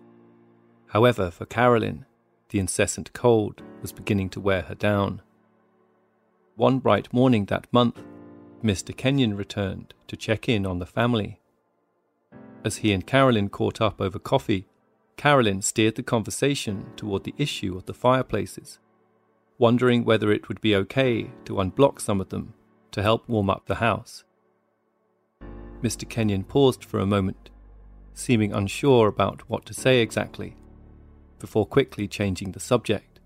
However, 0.88 1.30
for 1.30 1.44
Carolyn, 1.44 2.06
the 2.48 2.58
incessant 2.58 3.12
cold 3.12 3.62
was 3.82 3.92
beginning 3.92 4.30
to 4.30 4.40
wear 4.40 4.62
her 4.62 4.74
down. 4.74 5.22
One 6.56 6.78
bright 6.78 7.12
morning 7.12 7.44
that 7.46 7.66
month, 7.72 8.00
Mr. 8.64 8.96
Kenyon 8.96 9.36
returned 9.36 9.94
to 10.08 10.16
check 10.16 10.48
in 10.48 10.66
on 10.66 10.78
the 10.78 10.86
family. 10.86 11.40
As 12.64 12.78
he 12.78 12.92
and 12.92 13.06
Carolyn 13.06 13.48
caught 13.50 13.80
up 13.80 14.00
over 14.00 14.18
coffee, 14.18 14.66
Carolyn 15.16 15.62
steered 15.62 15.96
the 15.96 16.02
conversation 16.02 16.86
toward 16.96 17.24
the 17.24 17.34
issue 17.36 17.76
of 17.76 17.86
the 17.86 17.94
fireplaces, 17.94 18.78
wondering 19.58 20.04
whether 20.04 20.32
it 20.32 20.48
would 20.48 20.60
be 20.60 20.74
okay 20.74 21.30
to 21.44 21.54
unblock 21.54 22.00
some 22.00 22.20
of 22.20 22.30
them 22.30 22.54
to 22.92 23.02
help 23.02 23.28
warm 23.28 23.50
up 23.50 23.66
the 23.66 23.76
house. 23.76 24.24
Mr. 25.82 26.08
Kenyon 26.08 26.44
paused 26.44 26.84
for 26.84 26.98
a 26.98 27.06
moment, 27.06 27.50
seeming 28.14 28.52
unsure 28.52 29.06
about 29.06 29.42
what 29.48 29.64
to 29.66 29.74
say 29.74 30.00
exactly, 30.00 30.56
before 31.38 31.66
quickly 31.66 32.08
changing 32.08 32.52
the 32.52 32.60
subject, 32.60 33.20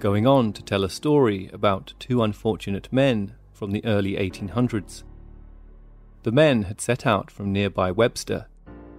going 0.00 0.26
on 0.26 0.52
to 0.52 0.62
tell 0.62 0.84
a 0.84 0.90
story 0.90 1.50
about 1.52 1.94
two 1.98 2.22
unfortunate 2.22 2.92
men 2.92 3.34
from 3.52 3.72
the 3.72 3.84
early 3.84 4.12
1800s. 4.12 5.02
The 6.22 6.32
men 6.32 6.64
had 6.64 6.80
set 6.80 7.06
out 7.06 7.30
from 7.30 7.52
nearby 7.52 7.90
Webster, 7.90 8.46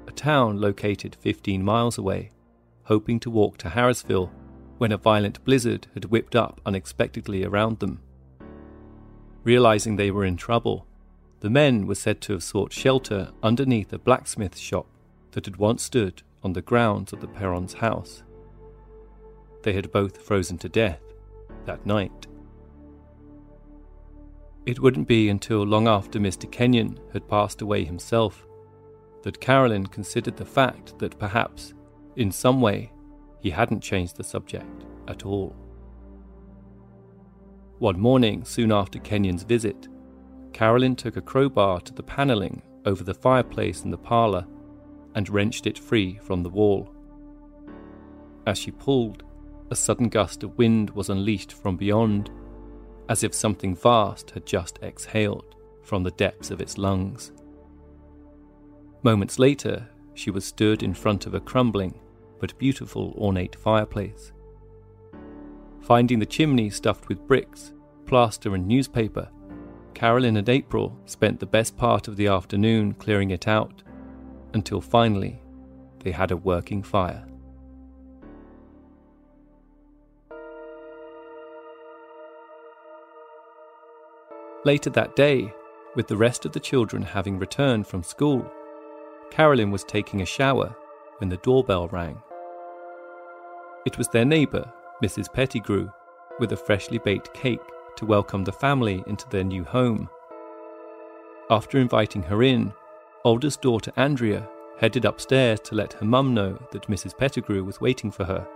a 0.08 0.12
town 0.12 0.60
located 0.60 1.16
15 1.20 1.64
miles 1.64 1.98
away, 1.98 2.32
hoping 2.84 3.20
to 3.22 3.30
walk 3.30 3.58
to 3.60 3.70
Harrisville 3.70 4.32
when 4.78 4.92
a 4.92 4.98
violent 4.98 5.44
blizzard 5.46 5.88
had 5.94 6.06
whipped 6.06 6.36
up 6.36 6.60
unexpectedly 6.66 7.44
around 7.44 7.80
them. 7.80 8.02
Realizing 9.44 9.96
they 9.96 10.12
were 10.12 10.26
in 10.26 10.38
trouble, 10.38 10.86
the 11.42 11.50
men 11.50 11.88
were 11.88 11.96
said 11.96 12.20
to 12.22 12.34
have 12.34 12.44
sought 12.44 12.74
shelter 12.74 13.32
underneath 13.42 13.94
a 13.94 13.98
blacksmith 13.98 14.58
shop 14.58 14.88
that 15.32 15.46
had 15.46 15.58
once 15.58 15.84
stood 15.84 16.24
on 16.44 16.54
the 16.54 16.62
grounds 16.62 17.14
of 17.14 17.22
the 17.22 17.28
Perrons' 17.28 17.74
house. 17.74 18.24
They 19.64 19.74
had 19.74 19.92
both 19.92 20.22
frozen 20.22 20.58
to 20.60 20.70
death 20.70 21.02
that 21.66 21.86
night. 21.86 22.28
It 24.66 24.80
wouldn't 24.80 25.08
be 25.08 25.30
until 25.30 25.64
long 25.64 25.88
after 25.88 26.20
Mr. 26.20 26.50
Kenyon 26.50 27.00
had 27.12 27.28
passed 27.28 27.62
away 27.62 27.84
himself 27.84 28.46
that 29.24 29.42
Carolyn 29.42 29.88
considered 29.88 30.38
the 30.38 30.46
fact 30.46 30.98
that 31.00 31.20
perhaps, 31.20 31.74
in 32.16 32.32
some 32.32 32.62
way, 32.62 32.92
he 33.42 33.50
hadn't 33.50 33.82
changed 33.82 34.16
the 34.16 34.24
subject 34.24 34.86
at 35.08 35.26
all. 35.26 35.56
One 37.80 38.00
morning, 38.00 38.44
soon 38.44 38.72
after 38.72 39.00
Kenyon's 39.00 39.44
visit, 39.44 39.88
Carolyn 40.54 40.96
took 40.96 41.16
a 41.16 41.22
crowbar 41.22 41.82
to 41.82 41.94
the 41.94 42.04
panelling 42.04 42.62
over 42.86 43.04
the 43.04 43.14
fireplace 43.14 43.84
in 43.84 43.92
the 43.92 43.98
parlour 43.98 44.46
and 45.16 45.30
wrenched 45.30 45.68
it 45.68 45.78
free 45.78 46.20
from 46.22 46.44
the 46.44 46.50
wall. 46.50 46.94
As 48.46 48.58
she 48.58 48.72
pulled, 48.72 49.24
a 49.70 49.76
sudden 49.76 50.10
gust 50.10 50.44
of 50.44 50.58
wind 50.58 50.90
was 50.92 51.10
unleashed 51.10 51.54
from 51.54 51.78
beyond, 51.78 52.32
as 53.08 53.24
if 53.24 53.34
something 53.34 53.76
vast 53.76 54.32
had 54.32 54.46
just 54.46 54.80
exhaled 54.82 55.56
from 55.84 56.04
the 56.04 56.12
depths 56.12 56.52
of 56.52 56.62
its 56.62 56.78
lungs. 56.78 57.32
Moments 59.04 59.40
later, 59.40 59.88
she 60.14 60.32
was 60.32 60.46
stood 60.46 60.84
in 60.84 60.94
front 60.94 61.26
of 61.26 61.34
a 61.34 61.40
crumbling 61.40 62.00
but 62.40 62.58
beautiful 62.58 63.14
ornate 63.18 63.56
fireplace. 63.56 64.32
Finding 65.82 66.20
the 66.20 66.26
chimney 66.26 66.70
stuffed 66.70 67.10
with 67.10 67.28
bricks, 67.28 67.74
plaster, 68.06 68.56
and 68.56 68.68
newspaper 68.68 69.30
Carolyn 69.94 70.38
and 70.38 70.48
April 70.48 70.98
spent 71.06 71.40
the 71.40 71.46
best 71.46 71.76
part 71.76 72.08
of 72.08 72.16
the 72.16 72.28
afternoon 72.28 72.94
clearing 72.94 73.32
it 73.32 73.50
out 73.50 73.84
until 74.54 74.82
finally 74.82 75.42
they 76.04 76.12
had 76.12 76.32
a 76.32 76.38
working 76.38 76.82
fire. 76.84 77.26
Later 84.66 84.90
that 84.90 85.16
day, 85.16 85.54
with 85.96 86.08
the 86.08 86.18
rest 86.18 86.46
of 86.46 86.52
the 86.52 86.60
children 86.60 87.02
having 87.02 87.40
returned 87.40 87.88
from 87.88 88.04
school, 88.04 88.50
Carolyn 89.32 89.72
was 89.72 89.84
taking 89.84 90.22
a 90.22 90.26
shower 90.26 90.76
when 91.20 91.30
the 91.30 91.38
doorbell 91.38 91.88
rang. 91.88 92.22
It 93.86 93.98
was 93.98 94.10
their 94.10 94.26
neighbour, 94.26 94.72
Mrs. 95.02 95.32
Pettigrew, 95.32 95.90
with 96.40 96.52
a 96.52 96.58
freshly 96.58 96.98
baked 96.98 97.34
cake 97.34 97.62
to 97.96 98.06
welcome 98.06 98.44
the 98.44 98.52
family 98.52 99.04
into 99.08 99.28
their 99.30 99.44
new 99.44 99.64
home. 99.64 100.10
After 101.50 101.80
inviting 101.80 102.24
her 102.24 102.44
in, 102.44 102.74
oldest 103.26 103.62
daughter 103.62 103.92
Andrea 103.96 104.48
headed 104.80 105.06
upstairs 105.06 105.60
to 105.62 105.76
let 105.76 105.94
her 105.94 106.06
mum 106.06 106.34
know 106.34 106.58
that 106.72 106.88
Mrs. 106.88 107.18
Pettigrew 107.18 107.64
was 107.64 107.82
waiting 107.82 108.12
for 108.12 108.24
her. 108.24 108.48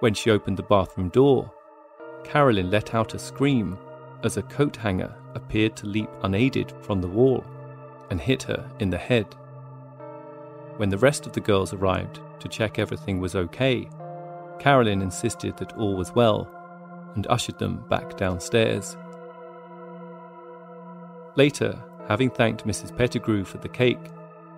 When 0.00 0.14
she 0.14 0.30
opened 0.30 0.56
the 0.56 0.62
bathroom 0.62 1.10
door, 1.10 1.52
Carolyn 2.24 2.70
let 2.70 2.94
out 2.94 3.14
a 3.14 3.18
scream 3.18 3.78
as 4.22 4.36
a 4.36 4.42
coat 4.42 4.76
hanger 4.76 5.14
appeared 5.34 5.76
to 5.76 5.86
leap 5.86 6.08
unaided 6.22 6.72
from 6.80 7.00
the 7.00 7.08
wall 7.08 7.44
and 8.10 8.20
hit 8.20 8.42
her 8.44 8.68
in 8.78 8.90
the 8.90 8.98
head. 8.98 9.26
When 10.76 10.88
the 10.88 10.98
rest 10.98 11.26
of 11.26 11.32
the 11.32 11.40
girls 11.40 11.72
arrived 11.72 12.20
to 12.40 12.48
check 12.48 12.78
everything 12.78 13.20
was 13.20 13.34
okay, 13.34 13.88
Carolyn 14.58 15.02
insisted 15.02 15.56
that 15.58 15.76
all 15.76 15.96
was 15.96 16.14
well 16.14 16.48
and 17.14 17.26
ushered 17.26 17.58
them 17.58 17.84
back 17.88 18.16
downstairs. 18.16 18.96
Later, 21.36 21.78
having 22.08 22.30
thanked 22.30 22.66
Mrs. 22.66 22.96
Pettigrew 22.96 23.44
for 23.44 23.58
the 23.58 23.68
cake, 23.68 24.10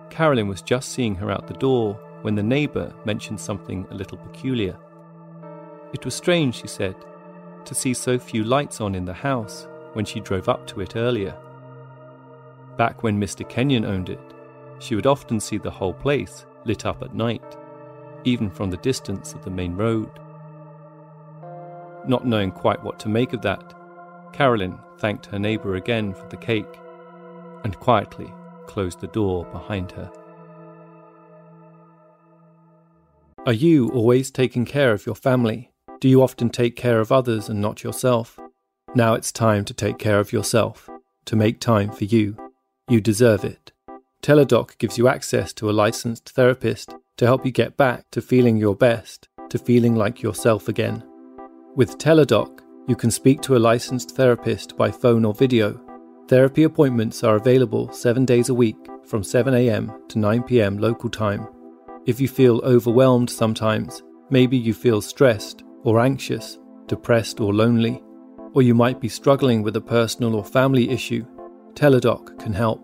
Carolyn 0.09 0.47
was 0.47 0.61
just 0.61 0.93
seeing 0.93 1.15
her 1.15 1.29
out 1.29 1.47
the 1.47 1.53
door 1.55 1.99
when 2.21 2.33
the 2.33 2.43
neighbour 2.43 2.93
mentioned 3.05 3.39
something 3.39 3.85
a 3.91 3.93
little 3.93 4.17
peculiar. 4.17 4.77
It 5.93 6.05
was 6.05 6.15
strange, 6.15 6.61
she 6.61 6.67
said, 6.67 6.95
to 7.65 7.75
see 7.75 7.93
so 7.93 8.17
few 8.17 8.45
lights 8.45 8.79
on 8.79 8.95
in 8.95 9.03
the 9.03 9.13
house 9.13 9.67
when 9.93 10.05
she 10.05 10.21
drove 10.21 10.47
up 10.47 10.65
to 10.67 10.79
it 10.79 10.95
earlier. 10.95 11.35
Back 12.77 13.03
when 13.03 13.19
Mr. 13.19 13.47
Kenyon 13.47 13.83
owned 13.83 14.09
it, 14.09 14.33
she 14.79 14.95
would 14.95 15.05
often 15.05 15.39
see 15.39 15.57
the 15.57 15.69
whole 15.69 15.93
place 15.93 16.45
lit 16.63 16.85
up 16.85 17.03
at 17.03 17.13
night, 17.13 17.57
even 18.23 18.49
from 18.49 18.71
the 18.71 18.77
distance 18.77 19.33
of 19.33 19.43
the 19.43 19.49
main 19.49 19.75
road. 19.75 20.09
Not 22.07 22.25
knowing 22.25 22.51
quite 22.51 22.81
what 22.81 22.97
to 22.99 23.09
make 23.09 23.33
of 23.33 23.41
that, 23.41 23.73
Carolyn 24.31 24.79
thanked 24.97 25.25
her 25.25 25.37
neighbour 25.37 25.75
again 25.75 26.13
for 26.13 26.27
the 26.29 26.37
cake 26.37 26.80
and 27.63 27.79
quietly 27.79 28.31
closed 28.67 29.01
the 29.01 29.07
door 29.07 29.45
behind 29.45 29.91
her. 29.91 30.11
Are 33.45 33.53
you 33.53 33.89
always 33.89 34.31
taking 34.31 34.65
care 34.65 34.93
of 34.93 35.05
your 35.05 35.15
family? 35.15 35.71
Do 35.99 36.07
you 36.07 36.21
often 36.21 36.49
take 36.49 36.75
care 36.75 36.99
of 36.99 37.11
others 37.11 37.49
and 37.49 37.59
not 37.59 37.83
yourself? 37.83 38.39
Now 38.95 39.13
it's 39.13 39.31
time 39.31 39.65
to 39.65 39.73
take 39.73 39.97
care 39.97 40.19
of 40.19 40.31
yourself, 40.31 40.89
to 41.25 41.35
make 41.35 41.59
time 41.59 41.91
for 41.91 42.05
you. 42.05 42.37
You 42.87 43.01
deserve 43.01 43.43
it. 43.43 43.71
Teladoc 44.21 44.77
gives 44.77 44.97
you 44.97 45.07
access 45.07 45.53
to 45.53 45.69
a 45.69 45.71
licensed 45.71 46.29
therapist 46.29 46.93
to 47.17 47.25
help 47.25 47.45
you 47.45 47.51
get 47.51 47.77
back 47.77 48.09
to 48.11 48.21
feeling 48.21 48.57
your 48.57 48.75
best, 48.75 49.27
to 49.49 49.57
feeling 49.57 49.95
like 49.95 50.21
yourself 50.21 50.67
again. 50.67 51.03
With 51.75 51.97
Teladoc, 51.97 52.61
you 52.87 52.95
can 52.95 53.11
speak 53.11 53.41
to 53.41 53.55
a 53.55 53.59
licensed 53.59 54.15
therapist 54.15 54.77
by 54.77 54.91
phone 54.91 55.25
or 55.25 55.33
video. 55.33 55.79
Therapy 56.31 56.63
appointments 56.63 57.25
are 57.25 57.35
available 57.35 57.91
seven 57.91 58.23
days 58.23 58.47
a 58.47 58.53
week 58.53 58.77
from 59.03 59.21
7am 59.21 60.07
to 60.07 60.17
9pm 60.17 60.79
local 60.79 61.09
time. 61.09 61.45
If 62.05 62.21
you 62.21 62.29
feel 62.29 62.61
overwhelmed 62.63 63.29
sometimes, 63.29 64.01
maybe 64.29 64.55
you 64.55 64.73
feel 64.73 65.01
stressed 65.01 65.63
or 65.83 65.99
anxious, 65.99 66.57
depressed 66.87 67.41
or 67.41 67.53
lonely, 67.53 68.01
or 68.53 68.61
you 68.61 68.73
might 68.73 69.01
be 69.01 69.09
struggling 69.09 69.61
with 69.61 69.75
a 69.75 69.81
personal 69.81 70.35
or 70.35 70.45
family 70.45 70.89
issue, 70.89 71.25
Teladoc 71.73 72.39
can 72.39 72.53
help. 72.53 72.79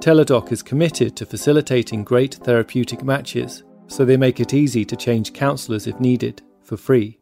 Teladoc 0.00 0.52
is 0.52 0.62
committed 0.62 1.16
to 1.16 1.24
facilitating 1.24 2.04
great 2.04 2.34
therapeutic 2.34 3.02
matches, 3.02 3.64
so 3.86 4.04
they 4.04 4.18
make 4.18 4.40
it 4.40 4.52
easy 4.52 4.84
to 4.84 4.94
change 4.94 5.32
counsellors 5.32 5.86
if 5.86 5.98
needed, 6.00 6.42
for 6.60 6.76
free. 6.76 7.18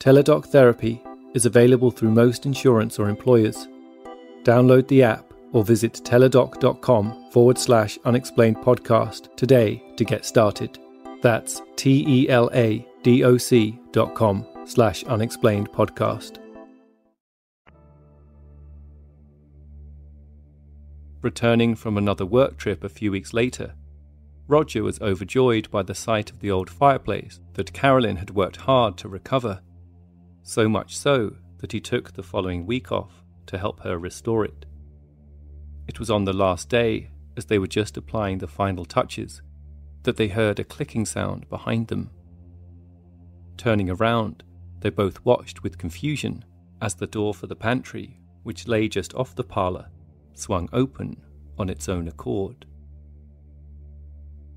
Teladoc 0.00 0.46
Therapy 0.46 1.00
is 1.34 1.46
available 1.46 1.92
through 1.92 2.10
most 2.10 2.46
insurance 2.46 2.98
or 2.98 3.08
employers. 3.08 3.68
Download 4.44 4.86
the 4.88 5.02
app 5.02 5.32
or 5.52 5.64
visit 5.64 5.94
teladoc.com 6.04 7.30
forward 7.30 7.58
slash 7.58 7.98
unexplained 8.04 8.56
podcast 8.58 9.34
today 9.36 9.82
to 9.96 10.04
get 10.04 10.24
started. 10.24 10.78
That's 11.22 11.62
T 11.76 12.04
E 12.06 12.28
L 12.28 12.50
A 12.54 12.86
D 13.02 13.24
O 13.24 13.36
C 13.36 13.78
dot 13.92 14.14
com 14.14 14.46
slash 14.66 15.04
unexplained 15.04 15.70
podcast. 15.72 16.38
Returning 21.20 21.74
from 21.74 21.98
another 21.98 22.24
work 22.24 22.56
trip 22.56 22.84
a 22.84 22.88
few 22.88 23.10
weeks 23.10 23.32
later, 23.32 23.74
Roger 24.46 24.84
was 24.84 25.00
overjoyed 25.00 25.68
by 25.70 25.82
the 25.82 25.94
sight 25.94 26.30
of 26.30 26.40
the 26.40 26.50
old 26.50 26.70
fireplace 26.70 27.40
that 27.54 27.72
Carolyn 27.72 28.16
had 28.16 28.30
worked 28.30 28.56
hard 28.56 28.96
to 28.98 29.08
recover. 29.08 29.60
So 30.42 30.68
much 30.68 30.96
so 30.96 31.34
that 31.58 31.72
he 31.72 31.80
took 31.80 32.12
the 32.12 32.22
following 32.22 32.64
week 32.64 32.92
off 32.92 33.17
to 33.48 33.58
help 33.58 33.80
her 33.80 33.98
restore 33.98 34.44
it. 34.44 34.64
It 35.86 35.98
was 35.98 36.10
on 36.10 36.24
the 36.24 36.32
last 36.32 36.68
day, 36.68 37.10
as 37.36 37.46
they 37.46 37.58
were 37.58 37.66
just 37.66 37.96
applying 37.96 38.38
the 38.38 38.46
final 38.46 38.84
touches, 38.84 39.42
that 40.04 40.16
they 40.16 40.28
heard 40.28 40.60
a 40.60 40.64
clicking 40.64 41.04
sound 41.04 41.48
behind 41.48 41.88
them. 41.88 42.10
Turning 43.56 43.90
around, 43.90 44.44
they 44.80 44.90
both 44.90 45.24
watched 45.24 45.62
with 45.62 45.78
confusion 45.78 46.44
as 46.80 46.94
the 46.94 47.06
door 47.06 47.34
for 47.34 47.46
the 47.46 47.56
pantry, 47.56 48.20
which 48.44 48.68
lay 48.68 48.88
just 48.88 49.14
off 49.14 49.34
the 49.34 49.44
parlour, 49.44 49.88
swung 50.34 50.68
open 50.72 51.20
on 51.58 51.68
its 51.68 51.88
own 51.88 52.06
accord. 52.06 52.64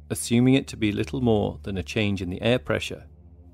Assuming 0.09 0.53
it 0.55 0.67
to 0.67 0.77
be 0.77 0.91
little 0.91 1.21
more 1.21 1.59
than 1.63 1.77
a 1.77 1.83
change 1.83 2.21
in 2.21 2.29
the 2.29 2.41
air 2.41 2.59
pressure, 2.59 3.05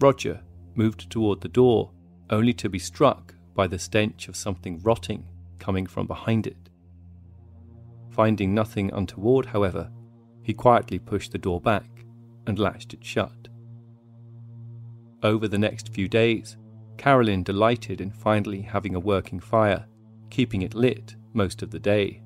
Roger 0.01 0.41
moved 0.75 1.09
toward 1.09 1.41
the 1.41 1.47
door, 1.47 1.91
only 2.29 2.53
to 2.53 2.67
be 2.67 2.79
struck 2.79 3.33
by 3.57 3.65
the 3.65 3.79
stench 3.79 4.27
of 4.27 4.35
something 4.35 4.79
rotting 4.83 5.25
coming 5.57 5.87
from 5.87 6.05
behind 6.05 6.45
it. 6.45 6.69
Finding 8.11 8.53
nothing 8.53 8.91
untoward, 8.93 9.47
however, 9.47 9.89
he 10.43 10.53
quietly 10.53 10.99
pushed 10.99 11.31
the 11.31 11.39
door 11.39 11.59
back 11.59 11.89
and 12.45 12.59
latched 12.59 12.93
it 12.93 13.03
shut. 13.03 13.47
Over 15.23 15.47
the 15.47 15.57
next 15.57 15.89
few 15.89 16.07
days, 16.07 16.55
Carolyn 16.97 17.41
delighted 17.41 17.99
in 17.99 18.11
finally 18.11 18.61
having 18.61 18.93
a 18.93 18.99
working 18.99 19.39
fire, 19.39 19.87
keeping 20.29 20.61
it 20.61 20.75
lit 20.75 21.15
most 21.33 21.63
of 21.63 21.71
the 21.71 21.79
day. 21.79 22.21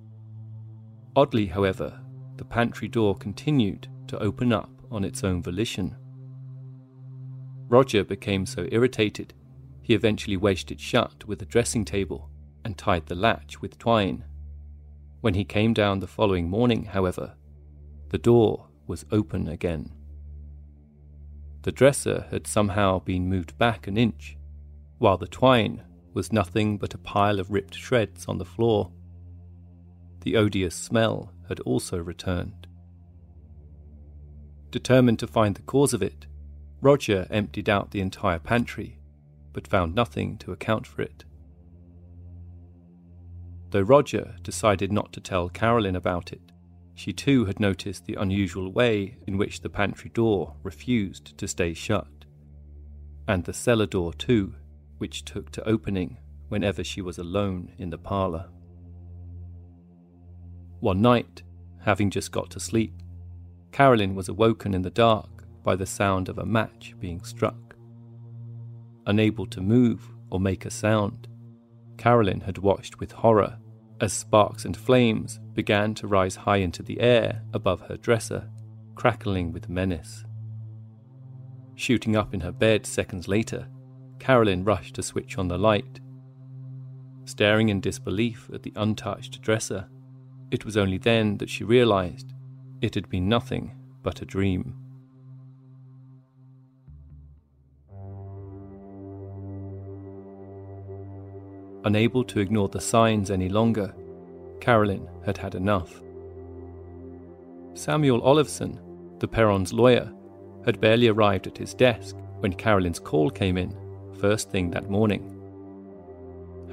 Oddly, 1.15 1.45
however, 1.45 2.01
the 2.35 2.45
pantry 2.45 2.89
door 2.89 3.15
continued 3.15 3.87
to 4.07 4.19
open 4.19 4.51
up 4.51 4.69
on 4.91 5.05
its 5.05 5.23
own 5.23 5.41
volition. 5.41 5.95
Roger 7.69 8.03
became 8.03 8.45
so 8.45 8.67
irritated, 8.69 9.33
he 9.81 9.93
eventually 9.93 10.37
wedged 10.37 10.71
it 10.71 10.79
shut 10.79 11.25
with 11.25 11.41
a 11.41 11.45
dressing 11.45 11.85
table 11.85 12.29
and 12.63 12.77
tied 12.77 13.07
the 13.07 13.15
latch 13.15 13.61
with 13.61 13.77
twine. 13.77 14.23
When 15.21 15.33
he 15.33 15.43
came 15.43 15.73
down 15.73 15.99
the 15.99 16.07
following 16.07 16.49
morning, 16.49 16.85
however, 16.85 17.35
the 18.09 18.17
door 18.17 18.67
was 18.87 19.05
open 19.11 19.47
again. 19.47 19.91
The 21.63 21.71
dresser 21.71 22.27
had 22.31 22.47
somehow 22.47 22.99
been 22.99 23.29
moved 23.29 23.57
back 23.57 23.87
an 23.87 23.97
inch, 23.97 24.37
while 24.97 25.17
the 25.17 25.27
twine 25.27 25.83
was 26.13 26.33
nothing 26.33 26.77
but 26.77 26.93
a 26.93 26.97
pile 26.97 27.39
of 27.39 27.51
ripped 27.51 27.75
shreds 27.75 28.25
on 28.27 28.37
the 28.37 28.45
floor. 28.45 28.91
The 30.21 30.35
odious 30.35 30.75
smell 30.75 31.31
had 31.47 31.59
also 31.61 31.97
returned. 31.99 32.67
Determined 34.71 35.19
to 35.19 35.27
find 35.27 35.55
the 35.55 35.61
cause 35.63 35.93
of 35.93 36.01
it, 36.01 36.27
Roger 36.81 37.27
emptied 37.29 37.69
out 37.69 37.91
the 37.91 38.01
entire 38.01 38.39
pantry, 38.39 39.00
but 39.53 39.67
found 39.67 39.95
nothing 39.95 40.37
to 40.37 40.51
account 40.51 40.87
for 40.87 41.01
it. 41.01 41.25
Though 43.71 43.81
Roger 43.81 44.35
decided 44.43 44.91
not 44.91 45.13
to 45.13 45.21
tell 45.21 45.49
Carolyn 45.49 45.95
about 45.95 46.33
it, 46.33 46.41
she 46.93 47.13
too 47.13 47.45
had 47.45 47.59
noticed 47.59 48.05
the 48.05 48.15
unusual 48.15 48.71
way 48.71 49.17
in 49.25 49.37
which 49.37 49.61
the 49.61 49.69
pantry 49.69 50.09
door 50.09 50.55
refused 50.61 51.37
to 51.37 51.47
stay 51.47 51.73
shut, 51.73 52.25
and 53.27 53.43
the 53.43 53.53
cellar 53.53 53.85
door 53.85 54.13
too, 54.13 54.55
which 54.97 55.23
took 55.23 55.51
to 55.51 55.67
opening 55.67 56.17
whenever 56.49 56.83
she 56.83 57.01
was 57.01 57.17
alone 57.17 57.71
in 57.77 57.89
the 57.89 57.97
parlour. 57.97 58.49
One 60.81 61.01
night, 61.01 61.43
having 61.79 62.09
just 62.09 62.31
got 62.31 62.49
to 62.51 62.59
sleep, 62.59 62.93
Carolyn 63.71 64.15
was 64.15 64.27
awoken 64.27 64.73
in 64.73 64.81
the 64.81 64.89
dark 64.89 65.45
by 65.63 65.75
the 65.75 65.85
sound 65.85 66.27
of 66.27 66.37
a 66.37 66.45
match 66.45 66.93
being 66.99 67.23
struck. 67.23 67.70
Unable 69.07 69.45
to 69.47 69.61
move 69.61 70.09
or 70.29 70.39
make 70.39 70.65
a 70.65 70.69
sound, 70.69 71.27
Carolyn 71.97 72.41
had 72.41 72.57
watched 72.57 72.99
with 72.99 73.11
horror 73.11 73.57
as 74.01 74.11
sparks 74.11 74.65
and 74.65 74.75
flames 74.75 75.39
began 75.53 75.93
to 75.93 76.07
rise 76.07 76.35
high 76.35 76.57
into 76.57 76.81
the 76.81 76.99
air 76.99 77.43
above 77.53 77.81
her 77.81 77.97
dresser, 77.97 78.49
crackling 78.95 79.51
with 79.51 79.69
menace. 79.69 80.25
Shooting 81.75 82.15
up 82.15 82.33
in 82.33 82.41
her 82.41 82.51
bed 82.51 82.85
seconds 82.85 83.27
later, 83.27 83.67
Carolyn 84.19 84.63
rushed 84.63 84.95
to 84.95 85.03
switch 85.03 85.37
on 85.37 85.47
the 85.47 85.57
light. 85.57 85.99
Staring 87.25 87.69
in 87.69 87.79
disbelief 87.79 88.49
at 88.53 88.63
the 88.63 88.73
untouched 88.75 89.41
dresser, 89.41 89.87
it 90.49 90.65
was 90.65 90.77
only 90.77 90.97
then 90.97 91.37
that 91.37 91.49
she 91.49 91.63
realized 91.63 92.33
it 92.81 92.95
had 92.95 93.09
been 93.09 93.29
nothing 93.29 93.75
but 94.01 94.21
a 94.21 94.25
dream. 94.25 94.80
Unable 101.83 102.23
to 102.25 102.39
ignore 102.39 102.69
the 102.69 102.79
signs 102.79 103.31
any 103.31 103.49
longer, 103.49 103.93
Carolyn 104.59 105.07
had 105.25 105.37
had 105.37 105.55
enough. 105.55 106.01
Samuel 107.73 108.21
Olivson, 108.21 108.79
the 109.19 109.27
Perrons' 109.27 109.73
lawyer, 109.73 110.11
had 110.65 110.79
barely 110.79 111.07
arrived 111.07 111.47
at 111.47 111.57
his 111.57 111.73
desk 111.73 112.15
when 112.39 112.53
Carolyn's 112.53 112.99
call 112.99 113.29
came 113.29 113.57
in, 113.57 113.75
first 114.19 114.51
thing 114.51 114.69
that 114.69 114.89
morning. 114.89 115.37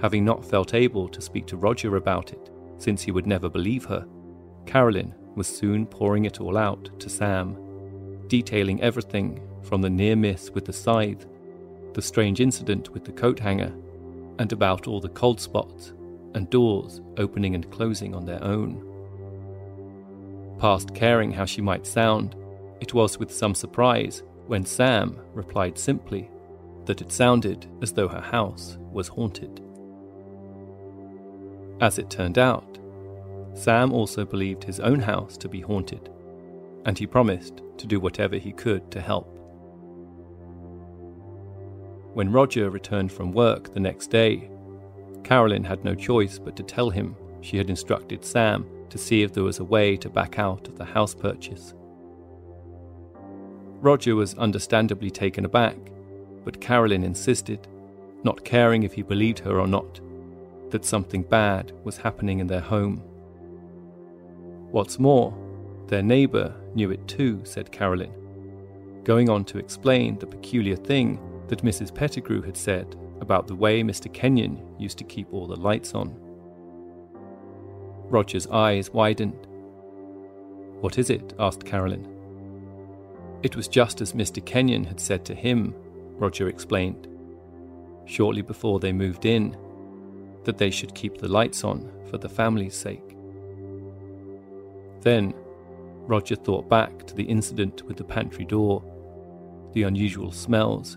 Having 0.02 0.24
not 0.24 0.44
felt 0.44 0.74
able 0.74 1.08
to 1.08 1.22
speak 1.22 1.46
to 1.46 1.56
Roger 1.56 1.96
about 1.96 2.32
it, 2.32 2.50
since 2.76 3.02
he 3.02 3.10
would 3.10 3.26
never 3.26 3.48
believe 3.48 3.84
her, 3.86 4.06
Carolyn 4.66 5.14
was 5.34 5.46
soon 5.46 5.86
pouring 5.86 6.26
it 6.26 6.40
all 6.40 6.58
out 6.58 6.90
to 7.00 7.08
Sam, 7.08 7.56
detailing 8.28 8.82
everything 8.82 9.40
from 9.62 9.80
the 9.80 9.90
near 9.90 10.16
miss 10.16 10.50
with 10.50 10.66
the 10.66 10.72
scythe, 10.72 11.26
the 11.94 12.02
strange 12.02 12.40
incident 12.40 12.90
with 12.90 13.04
the 13.04 13.12
coat 13.12 13.38
hanger, 13.38 13.74
and 14.38 14.52
about 14.52 14.86
all 14.86 15.00
the 15.00 15.08
cold 15.08 15.40
spots 15.40 15.92
and 16.34 16.50
doors 16.50 17.00
opening 17.16 17.54
and 17.54 17.70
closing 17.70 18.14
on 18.14 18.24
their 18.24 18.42
own. 18.42 18.84
Past 20.58 20.94
caring 20.94 21.32
how 21.32 21.44
she 21.44 21.60
might 21.60 21.86
sound, 21.86 22.34
it 22.80 22.94
was 22.94 23.18
with 23.18 23.32
some 23.32 23.54
surprise 23.54 24.22
when 24.46 24.64
Sam 24.64 25.18
replied 25.34 25.78
simply 25.78 26.30
that 26.86 27.00
it 27.00 27.12
sounded 27.12 27.66
as 27.82 27.92
though 27.92 28.08
her 28.08 28.20
house 28.20 28.78
was 28.92 29.08
haunted. 29.08 29.60
As 31.80 31.98
it 31.98 32.10
turned 32.10 32.38
out, 32.38 32.78
Sam 33.54 33.92
also 33.92 34.24
believed 34.24 34.64
his 34.64 34.80
own 34.80 35.00
house 35.00 35.36
to 35.38 35.48
be 35.48 35.60
haunted, 35.60 36.10
and 36.84 36.98
he 36.98 37.06
promised 37.06 37.62
to 37.76 37.86
do 37.86 38.00
whatever 38.00 38.36
he 38.36 38.52
could 38.52 38.90
to 38.90 39.00
help. 39.00 39.37
When 42.18 42.32
Roger 42.32 42.68
returned 42.68 43.12
from 43.12 43.30
work 43.30 43.72
the 43.72 43.78
next 43.78 44.08
day, 44.08 44.50
Carolyn 45.22 45.62
had 45.62 45.84
no 45.84 45.94
choice 45.94 46.36
but 46.36 46.56
to 46.56 46.64
tell 46.64 46.90
him 46.90 47.14
she 47.42 47.56
had 47.56 47.70
instructed 47.70 48.24
Sam 48.24 48.66
to 48.90 48.98
see 48.98 49.22
if 49.22 49.32
there 49.32 49.44
was 49.44 49.60
a 49.60 49.64
way 49.64 49.96
to 49.98 50.10
back 50.10 50.36
out 50.36 50.66
of 50.66 50.76
the 50.76 50.84
house 50.84 51.14
purchase. 51.14 51.74
Roger 53.80 54.16
was 54.16 54.34
understandably 54.34 55.12
taken 55.12 55.44
aback, 55.44 55.76
but 56.44 56.60
Carolyn 56.60 57.04
insisted, 57.04 57.68
not 58.24 58.44
caring 58.44 58.82
if 58.82 58.94
he 58.94 59.02
believed 59.02 59.38
her 59.38 59.60
or 59.60 59.68
not, 59.68 60.00
that 60.70 60.84
something 60.84 61.22
bad 61.22 61.70
was 61.84 61.98
happening 61.98 62.40
in 62.40 62.48
their 62.48 62.58
home. 62.58 62.96
What's 64.72 64.98
more, 64.98 65.32
their 65.86 66.02
neighbour 66.02 66.52
knew 66.74 66.90
it 66.90 67.06
too, 67.06 67.42
said 67.44 67.70
Carolyn, 67.70 68.12
going 69.04 69.28
on 69.28 69.44
to 69.44 69.58
explain 69.58 70.18
the 70.18 70.26
peculiar 70.26 70.74
thing 70.74 71.20
that 71.48 71.64
Mrs. 71.64 71.94
Pettigrew 71.94 72.42
had 72.42 72.56
said 72.56 72.96
about 73.20 73.46
the 73.46 73.54
way 73.54 73.82
Mr. 73.82 74.12
Kenyon 74.12 74.62
used 74.78 74.98
to 74.98 75.04
keep 75.04 75.32
all 75.32 75.46
the 75.46 75.56
lights 75.56 75.94
on. 75.94 76.14
Roger's 78.04 78.46
eyes 78.46 78.90
widened. 78.90 79.46
What 80.80 80.98
is 80.98 81.10
it? 81.10 81.34
asked 81.38 81.64
Carolyn. 81.64 82.06
It 83.42 83.56
was 83.56 83.68
just 83.68 84.00
as 84.00 84.12
Mr. 84.12 84.44
Kenyon 84.44 84.84
had 84.84 85.00
said 85.00 85.24
to 85.26 85.34
him, 85.34 85.74
Roger 86.16 86.48
explained, 86.48 87.06
shortly 88.06 88.42
before 88.42 88.80
they 88.80 88.92
moved 88.92 89.24
in, 89.24 89.56
that 90.44 90.58
they 90.58 90.70
should 90.70 90.94
keep 90.94 91.18
the 91.18 91.28
lights 91.28 91.64
on 91.64 91.90
for 92.10 92.18
the 92.18 92.28
family's 92.28 92.74
sake. 92.74 93.16
Then, 95.00 95.34
Roger 96.06 96.36
thought 96.36 96.68
back 96.68 97.06
to 97.06 97.14
the 97.14 97.24
incident 97.24 97.82
with 97.82 97.96
the 97.96 98.04
pantry 98.04 98.44
door, 98.44 98.82
the 99.72 99.82
unusual 99.82 100.32
smells, 100.32 100.96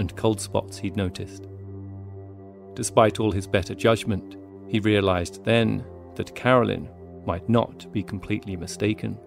and 0.00 0.16
cold 0.16 0.40
spots 0.40 0.78
he'd 0.78 0.96
noticed. 0.96 1.46
Despite 2.74 3.20
all 3.20 3.30
his 3.30 3.46
better 3.46 3.74
judgment, 3.74 4.36
he 4.66 4.80
realized 4.80 5.44
then 5.44 5.84
that 6.16 6.34
Carolyn 6.34 6.88
might 7.26 7.48
not 7.48 7.92
be 7.92 8.02
completely 8.02 8.56
mistaken. 8.56 9.18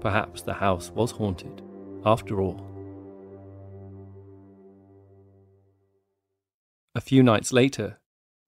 Perhaps 0.00 0.42
the 0.42 0.54
house 0.54 0.90
was 0.90 1.10
haunted, 1.10 1.62
after 2.04 2.40
all. 2.40 2.66
A 6.94 7.00
few 7.00 7.22
nights 7.22 7.52
later, 7.52 7.98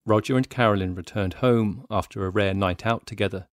Roger 0.05 0.37
and 0.37 0.49
Carolyn 0.49 0.95
returned 0.95 1.35
home 1.35 1.85
after 1.89 2.25
a 2.25 2.29
rare 2.29 2.53
night 2.53 2.85
out 2.85 3.07
together, 3.07 3.47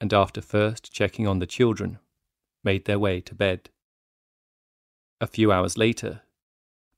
and 0.00 0.12
after 0.12 0.40
first 0.40 0.92
checking 0.92 1.26
on 1.26 1.38
the 1.38 1.46
children, 1.46 1.98
made 2.64 2.86
their 2.86 2.98
way 2.98 3.20
to 3.20 3.34
bed. 3.34 3.70
A 5.20 5.26
few 5.26 5.52
hours 5.52 5.76
later, 5.76 6.22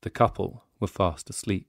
the 0.03 0.11
couple 0.11 0.65
were 0.79 0.87
fast 0.87 1.29
asleep. 1.29 1.67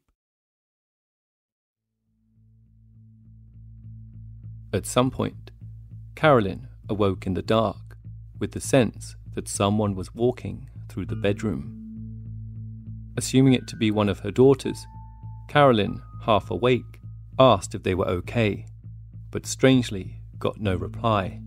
At 4.74 4.86
some 4.86 5.12
point, 5.12 5.52
Carolyn 6.16 6.68
awoke 6.88 7.28
in 7.28 7.34
the 7.34 7.42
dark 7.42 7.98
with 8.40 8.52
the 8.52 8.62
sense 8.62 9.16
that 9.34 9.48
someone 9.48 9.96
was 9.96 10.16
walking 10.16 10.70
through 10.88 11.06
the 11.06 11.16
bedroom. 11.16 11.78
Assuming 13.18 13.54
it 13.54 13.68
to 13.68 13.76
be 13.76 13.92
one 13.92 14.08
of 14.08 14.20
her 14.20 14.32
daughters, 14.32 14.86
Carolyn, 15.50 16.02
half 16.24 16.50
awake, 16.50 17.02
asked 17.38 17.76
if 17.76 17.84
they 17.84 17.96
were 17.96 18.08
okay, 18.08 18.66
but 19.30 19.46
strangely 19.46 20.22
got 20.40 20.60
no 20.60 20.76
reply. 20.76 21.42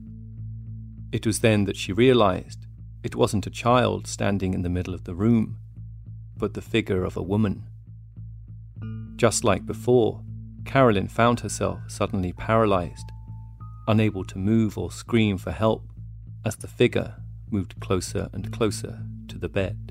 It 1.13 1.27
was 1.27 1.41
then 1.41 1.65
that 1.65 1.77
she 1.77 1.93
realized 1.93 2.67
it 3.03 3.17
wasn't 3.17 3.47
a 3.47 3.51
child 3.51 4.07
standing 4.07 4.53
in 4.53 4.63
the 4.63 4.69
middle 4.69 4.95
of 4.95 5.05
the 5.05 5.15
room, 5.15 5.59
but 6.45 6.53
the 6.53 6.61
figure 6.61 7.05
of 7.05 7.17
a 7.17 7.23
woman. 7.23 7.63
Just 9.17 9.45
like 9.45 9.65
before, 9.65 10.21
Carolyn 10.67 11.09
found 11.09 11.41
herself 11.41 11.79
suddenly 11.89 12.35
paralyzed 12.35 13.11
unable 13.89 14.27
to 14.27 14.37
move 14.37 14.77
or 14.77 14.91
scream 14.91 15.39
for 15.39 15.53
help 15.53 15.83
as 16.45 16.57
the 16.57 16.69
figure 16.69 17.15
moved 17.51 17.81
closer 17.81 18.29
and 18.35 18.53
closer 18.53 18.99
to 19.27 19.39
the 19.39 19.49
bed. 19.49 19.91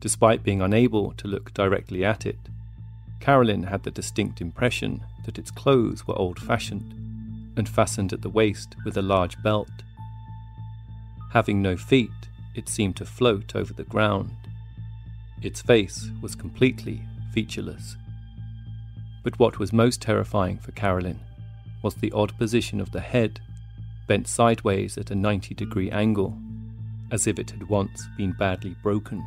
Despite 0.00 0.42
being 0.42 0.60
unable 0.60 1.12
to 1.12 1.26
look 1.26 1.54
directly 1.54 2.04
at 2.04 2.26
it, 2.26 2.50
Carolyn 3.20 3.62
had 3.62 3.84
the 3.84 3.90
distinct 3.90 4.42
impression 4.42 5.02
that 5.24 5.38
its 5.38 5.50
clothes 5.50 6.06
were 6.06 6.18
old 6.18 6.38
fashioned 6.38 6.92
and 7.56 7.66
fastened 7.66 8.12
at 8.12 8.20
the 8.20 8.28
waist 8.28 8.76
with 8.84 8.98
a 8.98 9.08
large 9.14 9.42
belt. 9.42 9.70
Having 11.32 11.62
no 11.62 11.74
feet, 11.74 12.10
it 12.54 12.68
seemed 12.68 12.96
to 12.96 13.04
float 13.04 13.56
over 13.56 13.72
the 13.72 13.84
ground. 13.84 14.30
Its 15.42 15.60
face 15.62 16.10
was 16.22 16.34
completely 16.34 17.02
featureless. 17.32 17.96
But 19.22 19.38
what 19.38 19.58
was 19.58 19.72
most 19.72 20.00
terrifying 20.00 20.58
for 20.58 20.72
Carolyn 20.72 21.20
was 21.82 21.94
the 21.94 22.12
odd 22.12 22.36
position 22.38 22.80
of 22.80 22.92
the 22.92 23.00
head, 23.00 23.40
bent 24.06 24.28
sideways 24.28 24.96
at 24.96 25.10
a 25.10 25.14
90 25.14 25.54
degree 25.54 25.90
angle, 25.90 26.36
as 27.10 27.26
if 27.26 27.38
it 27.38 27.50
had 27.50 27.68
once 27.68 28.06
been 28.16 28.32
badly 28.32 28.74
broken. 28.82 29.24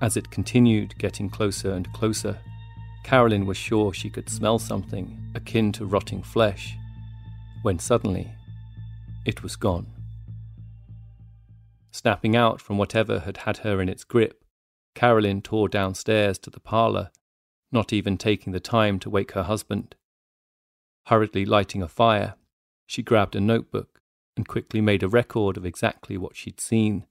As 0.00 0.16
it 0.16 0.30
continued 0.30 0.98
getting 0.98 1.30
closer 1.30 1.72
and 1.72 1.92
closer, 1.92 2.38
Carolyn 3.04 3.46
was 3.46 3.56
sure 3.56 3.92
she 3.92 4.10
could 4.10 4.28
smell 4.28 4.58
something 4.58 5.30
akin 5.34 5.72
to 5.72 5.86
rotting 5.86 6.22
flesh, 6.22 6.76
when 7.62 7.78
suddenly 7.78 8.30
it 9.24 9.42
was 9.42 9.56
gone. 9.56 9.86
Snapping 11.94 12.34
out 12.34 12.60
from 12.60 12.76
whatever 12.76 13.20
had 13.20 13.36
had 13.36 13.58
her 13.58 13.80
in 13.80 13.88
its 13.88 14.02
grip, 14.02 14.42
Caroline 14.96 15.40
tore 15.40 15.68
downstairs 15.68 16.40
to 16.40 16.50
the 16.50 16.58
parlour, 16.58 17.12
not 17.70 17.92
even 17.92 18.18
taking 18.18 18.52
the 18.52 18.58
time 18.58 18.98
to 18.98 19.08
wake 19.08 19.30
her 19.30 19.44
husband. 19.44 19.94
Hurriedly 21.06 21.44
lighting 21.44 21.82
a 21.82 21.88
fire, 21.88 22.34
she 22.84 23.00
grabbed 23.04 23.36
a 23.36 23.40
notebook 23.40 24.00
and 24.36 24.48
quickly 24.48 24.80
made 24.80 25.04
a 25.04 25.08
record 25.08 25.56
of 25.56 25.64
exactly 25.64 26.18
what 26.18 26.34
she'd 26.34 26.58
seen, 26.58 27.06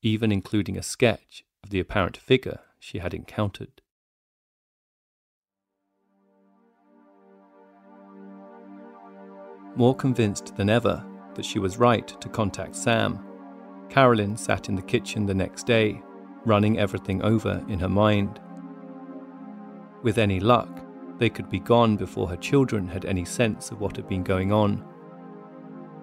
even 0.00 0.32
including 0.32 0.78
a 0.78 0.82
sketch 0.82 1.44
of 1.62 1.68
the 1.68 1.78
apparent 1.78 2.16
figure 2.16 2.60
she 2.78 3.00
had 3.00 3.12
encountered. 3.12 3.82
More 9.76 9.94
convinced 9.94 10.56
than 10.56 10.70
ever 10.70 11.04
that 11.34 11.44
she 11.44 11.58
was 11.58 11.76
right 11.76 12.08
to 12.22 12.30
contact 12.30 12.74
Sam, 12.74 13.27
Carolyn 13.88 14.36
sat 14.36 14.68
in 14.68 14.74
the 14.74 14.82
kitchen 14.82 15.26
the 15.26 15.34
next 15.34 15.66
day, 15.66 16.02
running 16.44 16.78
everything 16.78 17.22
over 17.22 17.64
in 17.68 17.78
her 17.78 17.88
mind. 17.88 18.40
with 20.02 20.18
any 20.18 20.38
luck, 20.38 20.68
they 21.18 21.28
could 21.28 21.50
be 21.50 21.58
gone 21.58 21.96
before 21.96 22.28
her 22.28 22.36
children 22.36 22.86
had 22.86 23.04
any 23.04 23.24
sense 23.24 23.70
of 23.70 23.80
what 23.80 23.96
had 23.96 24.08
been 24.08 24.22
going 24.22 24.52
on. 24.52 24.84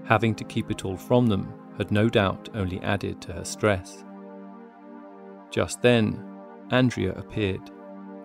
Having 0.05 0.35
to 0.35 0.43
keep 0.43 0.69
it 0.69 0.83
all 0.83 0.97
from 0.97 1.27
them 1.27 1.53
had 1.77 1.91
no 1.91 2.09
doubt 2.09 2.49
only 2.53 2.81
added 2.81 3.21
to 3.21 3.33
her 3.33 3.45
stress. 3.45 4.03
Just 5.49 5.81
then, 5.81 6.23
Andrea 6.71 7.13
appeared, 7.13 7.71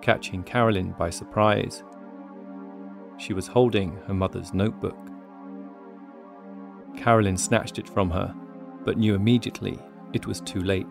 catching 0.02 0.42
Carolyn 0.42 0.92
by 0.98 1.10
surprise. 1.10 1.84
She 3.18 3.32
was 3.32 3.46
holding 3.46 3.96
her 4.06 4.14
mother's 4.14 4.52
notebook. 4.52 4.98
Carolyn 6.96 7.36
snatched 7.36 7.78
it 7.78 7.88
from 7.88 8.10
her, 8.10 8.34
but 8.84 8.98
knew 8.98 9.14
immediately 9.14 9.78
it 10.12 10.26
was 10.26 10.40
too 10.40 10.62
late. 10.62 10.86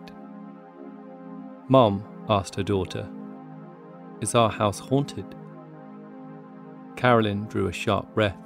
Mom 1.68 2.04
asked 2.28 2.54
her 2.54 2.62
daughter, 2.62 3.08
Is 4.20 4.34
our 4.34 4.50
house 4.50 4.78
haunted? 4.78 5.34
Carolyn 6.96 7.44
drew 7.46 7.68
a 7.68 7.72
sharp 7.72 8.12
breath, 8.14 8.36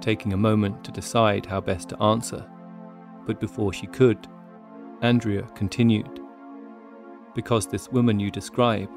taking 0.00 0.32
a 0.32 0.36
moment 0.36 0.84
to 0.84 0.92
decide 0.92 1.44
how 1.44 1.60
best 1.60 1.88
to 1.90 2.02
answer. 2.02 2.48
But 3.26 3.40
before 3.40 3.72
she 3.72 3.86
could, 3.86 4.26
Andrea 5.02 5.42
continued, 5.54 6.20
Because 7.34 7.66
this 7.66 7.90
woman 7.90 8.18
you 8.18 8.30
describe, 8.30 8.90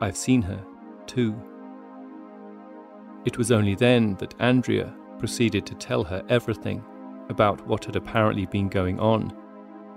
I've 0.00 0.16
seen 0.16 0.42
her, 0.42 0.64
too. 1.06 1.34
It 3.24 3.38
was 3.38 3.52
only 3.52 3.74
then 3.74 4.14
that 4.16 4.34
Andrea 4.40 4.92
proceeded 5.18 5.64
to 5.66 5.74
tell 5.74 6.04
her 6.04 6.24
everything 6.28 6.84
about 7.32 7.66
what 7.66 7.84
had 7.84 7.96
apparently 7.96 8.46
been 8.46 8.68
going 8.68 9.00
on 9.00 9.36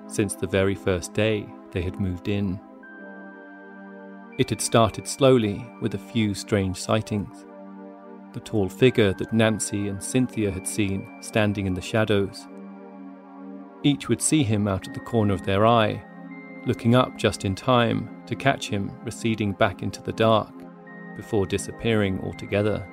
since 0.08 0.34
the 0.36 0.48
very 0.48 0.74
first 0.74 1.14
day 1.14 1.48
they 1.72 1.84
had 1.84 2.00
moved 2.00 2.28
in. 2.28 2.60
It 4.40 4.50
had 4.50 4.62
started 4.62 5.08
slowly 5.08 5.66
with 5.82 5.94
a 5.94 6.00
few 6.00 6.34
strange 6.34 6.78
sightings. 6.78 7.46
The 8.34 8.40
tall 8.40 8.68
figure 8.68 9.14
that 9.14 9.32
Nancy 9.32 9.88
and 9.88 10.04
Cynthia 10.04 10.52
had 10.52 10.68
seen 10.68 11.18
standing 11.22 11.68
in 11.68 11.74
the 11.74 11.82
shadows. 11.82 12.48
Each 13.84 14.10
would 14.10 14.22
see 14.22 14.44
him 14.44 14.68
out 14.68 14.88
of 14.88 14.94
the 14.94 15.00
corner 15.00 15.34
of 15.34 15.46
their 15.46 15.66
eye, 15.66 16.04
looking 16.66 16.96
up 16.96 17.18
just 17.18 17.46
in 17.46 17.56
time 17.56 18.24
to 18.26 18.36
catch 18.36 18.68
him 18.68 18.92
receding 19.06 19.54
back 19.54 19.84
into 19.84 20.02
the 20.02 20.12
dark 20.12 20.52
before 21.16 21.46
disappearing 21.46 22.20
altogether. 22.22 22.86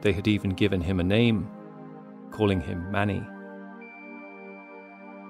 They 0.00 0.12
had 0.12 0.28
even 0.28 0.50
given 0.50 0.80
him 0.80 1.00
a 1.00 1.04
name, 1.04 1.50
calling 2.34 2.60
him 2.60 2.90
Manny. 2.90 3.24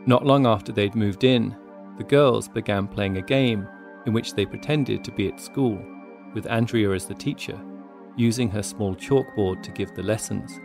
Not 0.07 0.25
long 0.25 0.47
after 0.47 0.73
they'd 0.73 0.95
moved 0.95 1.23
in, 1.23 1.55
the 1.99 2.05
girls 2.05 2.49
began 2.49 2.89
playing 2.89 3.19
a 3.19 3.23
game 3.23 3.69
in 4.07 4.13
which 4.13 4.33
they 4.35 4.47
pretended 4.47 5.05
to 5.05 5.13
be 5.13 5.29
at 5.29 5.41
school, 5.41 5.79
with 6.35 6.47
Andrea 6.47 6.91
as 6.91 7.07
the 7.07 7.15
teacher, 7.15 7.61
using 8.17 8.51
her 8.51 8.63
small 8.63 8.95
chalkboard 8.95 9.63
to 9.63 9.71
give 9.71 9.95
the 9.95 10.03
lessons. 10.03 10.61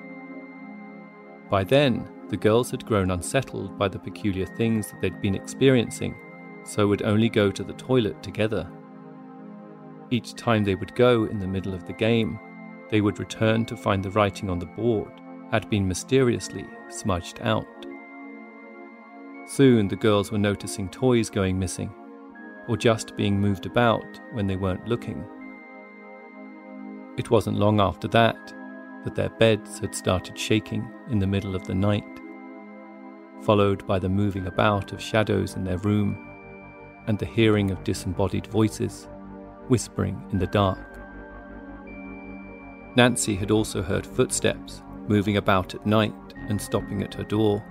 By 1.49 1.63
then, 1.63 2.09
the 2.29 2.37
girls 2.37 2.71
had 2.71 2.85
grown 2.85 3.11
unsettled 3.11 3.77
by 3.77 3.89
the 3.89 3.99
peculiar 3.99 4.45
things 4.45 4.89
that 4.89 5.01
they'd 5.01 5.21
been 5.21 5.35
experiencing, 5.35 6.15
so 6.63 6.87
would 6.87 7.03
only 7.03 7.29
go 7.29 7.51
to 7.51 7.63
the 7.63 7.73
toilet 7.73 8.21
together. 8.23 8.69
Each 10.09 10.33
time 10.35 10.63
they 10.63 10.75
would 10.75 10.95
go 10.95 11.25
in 11.25 11.39
the 11.39 11.47
middle 11.47 11.73
of 11.73 11.85
the 11.85 11.93
game, 11.93 12.39
they 12.89 13.01
would 13.01 13.19
return 13.19 13.65
to 13.65 13.77
find 13.77 14.03
the 14.03 14.11
writing 14.11 14.49
on 14.49 14.59
the 14.59 14.65
board 14.65 15.11
had 15.51 15.69
been 15.69 15.87
mysteriously 15.87 16.65
smudged 16.89 17.39
out. 17.41 17.65
Soon 19.47 19.87
the 19.87 19.95
girls 19.95 20.31
were 20.31 20.37
noticing 20.37 20.89
toys 20.89 21.29
going 21.29 21.57
missing, 21.57 21.91
or 22.67 22.77
just 22.77 23.15
being 23.15 23.39
moved 23.39 23.65
about 23.65 24.19
when 24.33 24.45
they 24.45 24.55
weren't 24.55 24.87
looking. 24.87 25.25
It 27.17 27.31
wasn't 27.31 27.57
long 27.57 27.81
after 27.81 28.07
that 28.09 28.53
that 29.03 29.15
their 29.15 29.29
beds 29.29 29.79
had 29.79 29.95
started 29.95 30.37
shaking 30.37 30.89
in 31.09 31.19
the 31.19 31.27
middle 31.27 31.55
of 31.55 31.65
the 31.65 31.73
night, 31.73 32.03
followed 33.41 33.87
by 33.87 33.97
the 33.97 34.09
moving 34.09 34.45
about 34.45 34.91
of 34.91 35.01
shadows 35.01 35.55
in 35.55 35.63
their 35.63 35.77
room 35.79 36.27
and 37.07 37.17
the 37.17 37.25
hearing 37.25 37.71
of 37.71 37.83
disembodied 37.83 38.45
voices 38.47 39.07
whispering 39.67 40.21
in 40.31 40.37
the 40.37 40.47
dark. 40.47 40.79
Nancy 42.95 43.35
had 43.35 43.51
also 43.51 43.81
heard 43.81 44.05
footsteps 44.05 44.83
moving 45.09 45.37
about 45.37 45.73
at 45.75 45.85
night 45.85 46.13
and 46.47 46.61
stopping 46.61 47.01
at 47.01 47.15
her 47.15 47.23
door 47.23 47.63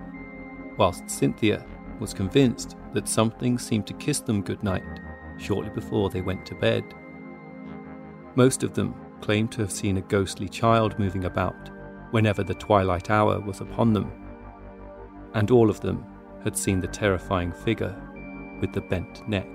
whilst 0.77 1.09
Cynthia 1.09 1.65
was 2.01 2.13
convinced 2.13 2.77
that 2.93 3.09
something 3.09 3.59
seemed 3.59 3.87
to 3.87 3.95
kiss 3.95 4.21
them 4.21 4.43
goodnight 4.43 4.85
shortly 5.39 5.71
before 5.71 6.11
they 6.11 6.21
went 6.21 6.45
to 6.47 6.55
bed. 6.57 6.85
Most 8.35 8.63
of 8.63 8.75
them 8.75 8.95
claimed 9.21 9.51
to 9.53 9.61
have 9.61 9.73
seen 9.73 9.97
a 9.97 10.03
ghostly 10.03 10.49
child 10.49 10.99
moving 10.99 11.25
about 11.25 11.71
whenever 12.11 12.43
the 12.43 12.55
twilight 12.55 13.11
hour 13.11 13.41
was 13.41 13.61
upon 13.61 13.93
them, 13.93 14.11
and 15.35 15.51
all 15.51 15.71
of 15.71 15.81
them 15.81 16.05
had 16.45 16.57
seen 16.57 16.81
the 16.81 16.89
terrifying 16.89 17.53
figure 17.53 17.97
with 18.61 18.73
the 18.73 18.81
bent 18.81 19.29
neck. 19.29 19.49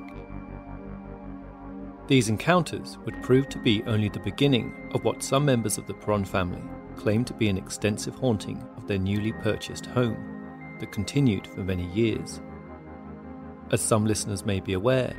These 2.08 2.30
encounters 2.30 2.98
would 3.06 3.24
prove 3.24 3.48
to 3.50 3.60
be 3.60 3.84
only 3.84 4.10
the 4.10 4.20
beginning 4.20 4.90
of 4.94 5.04
what 5.04 5.24
some 5.24 5.46
members 5.46 5.78
of 5.78 5.88
the 5.88 5.94
Perron 5.94 6.26
family 6.26 6.62
claimed 6.96 7.28
to 7.28 7.34
be 7.34 7.50
an 7.50 7.58
extensive 7.58 8.16
haunting 8.16 8.64
of 8.78 8.88
their 8.88 9.00
newly 9.00 9.34
purchased 9.34 9.86
home 9.86 10.76
that 10.80 10.92
continued 10.92 11.48
for 11.48 11.62
many 11.62 11.86
years. 11.92 12.42
As 13.72 13.82
some 13.82 14.06
listeners 14.06 14.46
may 14.46 14.60
be 14.60 14.74
aware, 14.74 15.16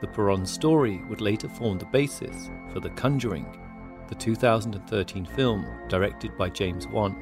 the 0.00 0.06
Perron 0.06 0.46
story 0.46 1.02
would 1.08 1.20
later 1.20 1.48
form 1.48 1.78
the 1.78 1.86
basis 1.86 2.50
for 2.72 2.80
The 2.80 2.90
Conjuring, 2.90 3.58
the 4.08 4.14
2013 4.14 5.26
film 5.26 5.66
directed 5.88 6.36
by 6.36 6.48
James 6.48 6.86
Wan. 6.88 7.16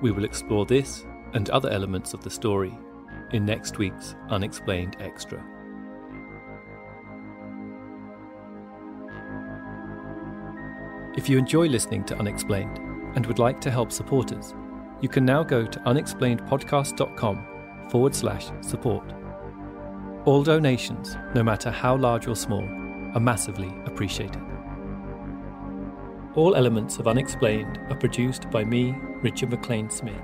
We 0.00 0.12
will 0.12 0.24
explore 0.24 0.66
this 0.66 1.04
and 1.34 1.50
other 1.50 1.70
elements 1.70 2.14
of 2.14 2.22
the 2.22 2.30
story 2.30 2.76
in 3.32 3.44
next 3.44 3.78
week's 3.78 4.14
Unexplained 4.28 4.96
Extra. 5.00 5.44
If 11.14 11.28
you 11.28 11.36
enjoy 11.36 11.66
listening 11.66 12.04
to 12.04 12.18
Unexplained 12.18 12.78
and 13.16 13.26
would 13.26 13.38
like 13.38 13.60
to 13.60 13.70
help 13.70 13.92
support 13.92 14.32
us, 14.32 14.54
you 15.02 15.10
can 15.10 15.26
now 15.26 15.42
go 15.42 15.66
to 15.66 15.78
unexplainedpodcast.com 15.80 17.88
forward 17.90 18.14
slash 18.14 18.46
support. 18.62 19.04
All 20.24 20.42
donations, 20.42 21.18
no 21.34 21.42
matter 21.42 21.70
how 21.70 21.96
large 21.96 22.28
or 22.28 22.34
small, 22.34 22.64
are 23.14 23.20
massively 23.20 23.74
appreciated. 23.84 24.40
All 26.34 26.54
elements 26.54 26.96
of 26.96 27.06
Unexplained 27.06 27.78
are 27.90 27.96
produced 27.96 28.50
by 28.50 28.64
me, 28.64 28.94
Richard 29.22 29.50
McLean 29.50 29.90
Smith. 29.90 30.22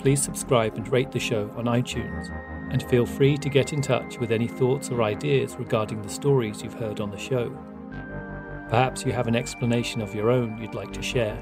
Please 0.00 0.20
subscribe 0.20 0.74
and 0.74 0.88
rate 0.88 1.12
the 1.12 1.20
show 1.20 1.48
on 1.56 1.66
iTunes, 1.66 2.36
and 2.72 2.82
feel 2.90 3.06
free 3.06 3.36
to 3.36 3.48
get 3.48 3.72
in 3.72 3.80
touch 3.80 4.18
with 4.18 4.32
any 4.32 4.48
thoughts 4.48 4.90
or 4.90 5.04
ideas 5.04 5.54
regarding 5.56 6.02
the 6.02 6.08
stories 6.08 6.64
you've 6.64 6.74
heard 6.74 6.98
on 6.98 7.12
the 7.12 7.18
show. 7.18 7.56
Perhaps 8.74 9.06
you 9.06 9.12
have 9.12 9.28
an 9.28 9.36
explanation 9.36 10.00
of 10.00 10.16
your 10.16 10.32
own 10.32 10.58
you'd 10.58 10.74
like 10.74 10.92
to 10.94 11.00
share. 11.00 11.38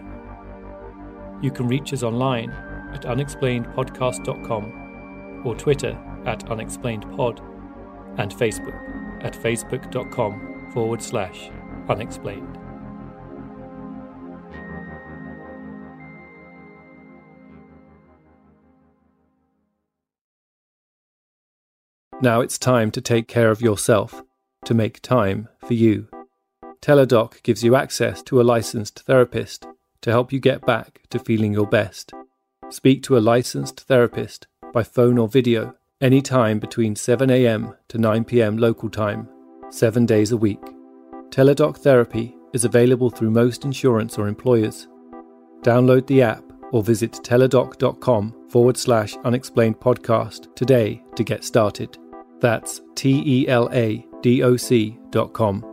You 1.40 1.50
can 1.50 1.66
reach 1.66 1.94
us 1.94 2.02
online 2.02 2.50
at 2.92 3.04
unexplainedpodcast.com 3.04 5.40
or 5.42 5.56
Twitter 5.56 5.98
at 6.26 6.44
unexplainedpod 6.44 7.40
and 8.18 8.34
Facebook 8.34 9.24
at 9.24 9.32
facebook.com 9.32 10.72
forward 10.74 11.00
slash 11.00 11.48
unexplained. 11.88 12.58
Now 22.20 22.42
it's 22.42 22.58
time 22.58 22.90
to 22.90 23.00
take 23.00 23.26
care 23.26 23.50
of 23.50 23.62
yourself, 23.62 24.22
to 24.66 24.74
make 24.74 25.00
time 25.00 25.48
for 25.66 25.72
you. 25.72 26.08
Teladoc 26.82 27.40
gives 27.44 27.62
you 27.62 27.76
access 27.76 28.22
to 28.24 28.40
a 28.40 28.42
licensed 28.42 29.04
therapist 29.04 29.66
to 30.00 30.10
help 30.10 30.32
you 30.32 30.40
get 30.40 30.66
back 30.66 31.00
to 31.10 31.20
feeling 31.20 31.52
your 31.52 31.66
best. 31.66 32.12
Speak 32.70 33.04
to 33.04 33.16
a 33.16 33.20
licensed 33.20 33.82
therapist 33.82 34.48
by 34.72 34.82
phone 34.82 35.16
or 35.16 35.28
video 35.28 35.76
anytime 36.00 36.58
between 36.58 36.96
7am 36.96 37.76
to 37.86 37.98
9pm 37.98 38.58
local 38.58 38.90
time, 38.90 39.28
seven 39.70 40.04
days 40.04 40.32
a 40.32 40.36
week. 40.36 40.60
Teladoc 41.28 41.78
Therapy 41.78 42.34
is 42.52 42.64
available 42.64 43.10
through 43.10 43.30
most 43.30 43.64
insurance 43.64 44.18
or 44.18 44.26
employers. 44.26 44.88
Download 45.60 46.04
the 46.08 46.22
app 46.22 46.42
or 46.72 46.82
visit 46.82 47.12
teladoc.com 47.12 48.48
forward 48.50 48.76
slash 48.76 49.14
unexplained 49.24 49.78
podcast 49.78 50.52
today 50.56 51.00
to 51.14 51.22
get 51.22 51.44
started. 51.44 51.96
That's 52.40 52.80
T 52.96 53.22
E 53.24 53.46
L 53.46 53.70
A 53.72 54.04
D 54.20 54.42
O 54.42 54.56
C 54.56 54.98
dot 55.10 55.32
com 55.32 55.71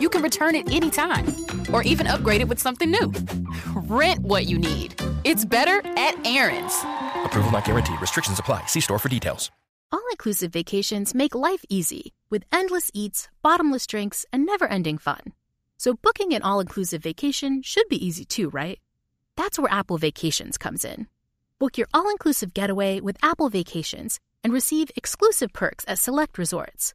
you 0.00 0.08
can 0.08 0.22
return 0.22 0.54
it 0.54 0.70
anytime 0.72 1.26
or 1.72 1.82
even 1.82 2.06
upgrade 2.06 2.40
it 2.40 2.48
with 2.48 2.58
something 2.58 2.90
new. 2.90 3.12
Rent 3.74 4.20
what 4.20 4.46
you 4.46 4.58
need. 4.58 5.00
It's 5.24 5.44
better 5.44 5.80
at 5.96 6.26
Aaron's. 6.26 6.74
Approval 7.24 7.50
not 7.50 7.64
guaranteed. 7.64 8.00
Restrictions 8.00 8.38
apply. 8.38 8.66
See 8.66 8.80
store 8.80 8.98
for 8.98 9.08
details. 9.08 9.50
All 9.92 10.02
inclusive 10.12 10.52
vacations 10.52 11.14
make 11.14 11.34
life 11.34 11.64
easy 11.68 12.12
with 12.30 12.44
endless 12.52 12.90
eats, 12.94 13.28
bottomless 13.42 13.86
drinks, 13.86 14.24
and 14.32 14.46
never 14.46 14.66
ending 14.66 14.98
fun. 14.98 15.32
So, 15.78 15.94
booking 15.94 16.32
an 16.32 16.42
all 16.42 16.60
inclusive 16.60 17.02
vacation 17.02 17.62
should 17.62 17.88
be 17.88 18.04
easy 18.04 18.24
too, 18.24 18.50
right? 18.50 18.78
That's 19.36 19.58
where 19.58 19.72
Apple 19.72 19.98
Vacations 19.98 20.58
comes 20.58 20.84
in. 20.84 21.06
Book 21.58 21.76
your 21.76 21.88
all 21.92 22.08
inclusive 22.10 22.54
getaway 22.54 23.00
with 23.00 23.16
Apple 23.22 23.48
Vacations 23.48 24.20
and 24.44 24.52
receive 24.52 24.90
exclusive 24.94 25.52
perks 25.52 25.84
at 25.88 25.98
select 25.98 26.38
resorts. 26.38 26.94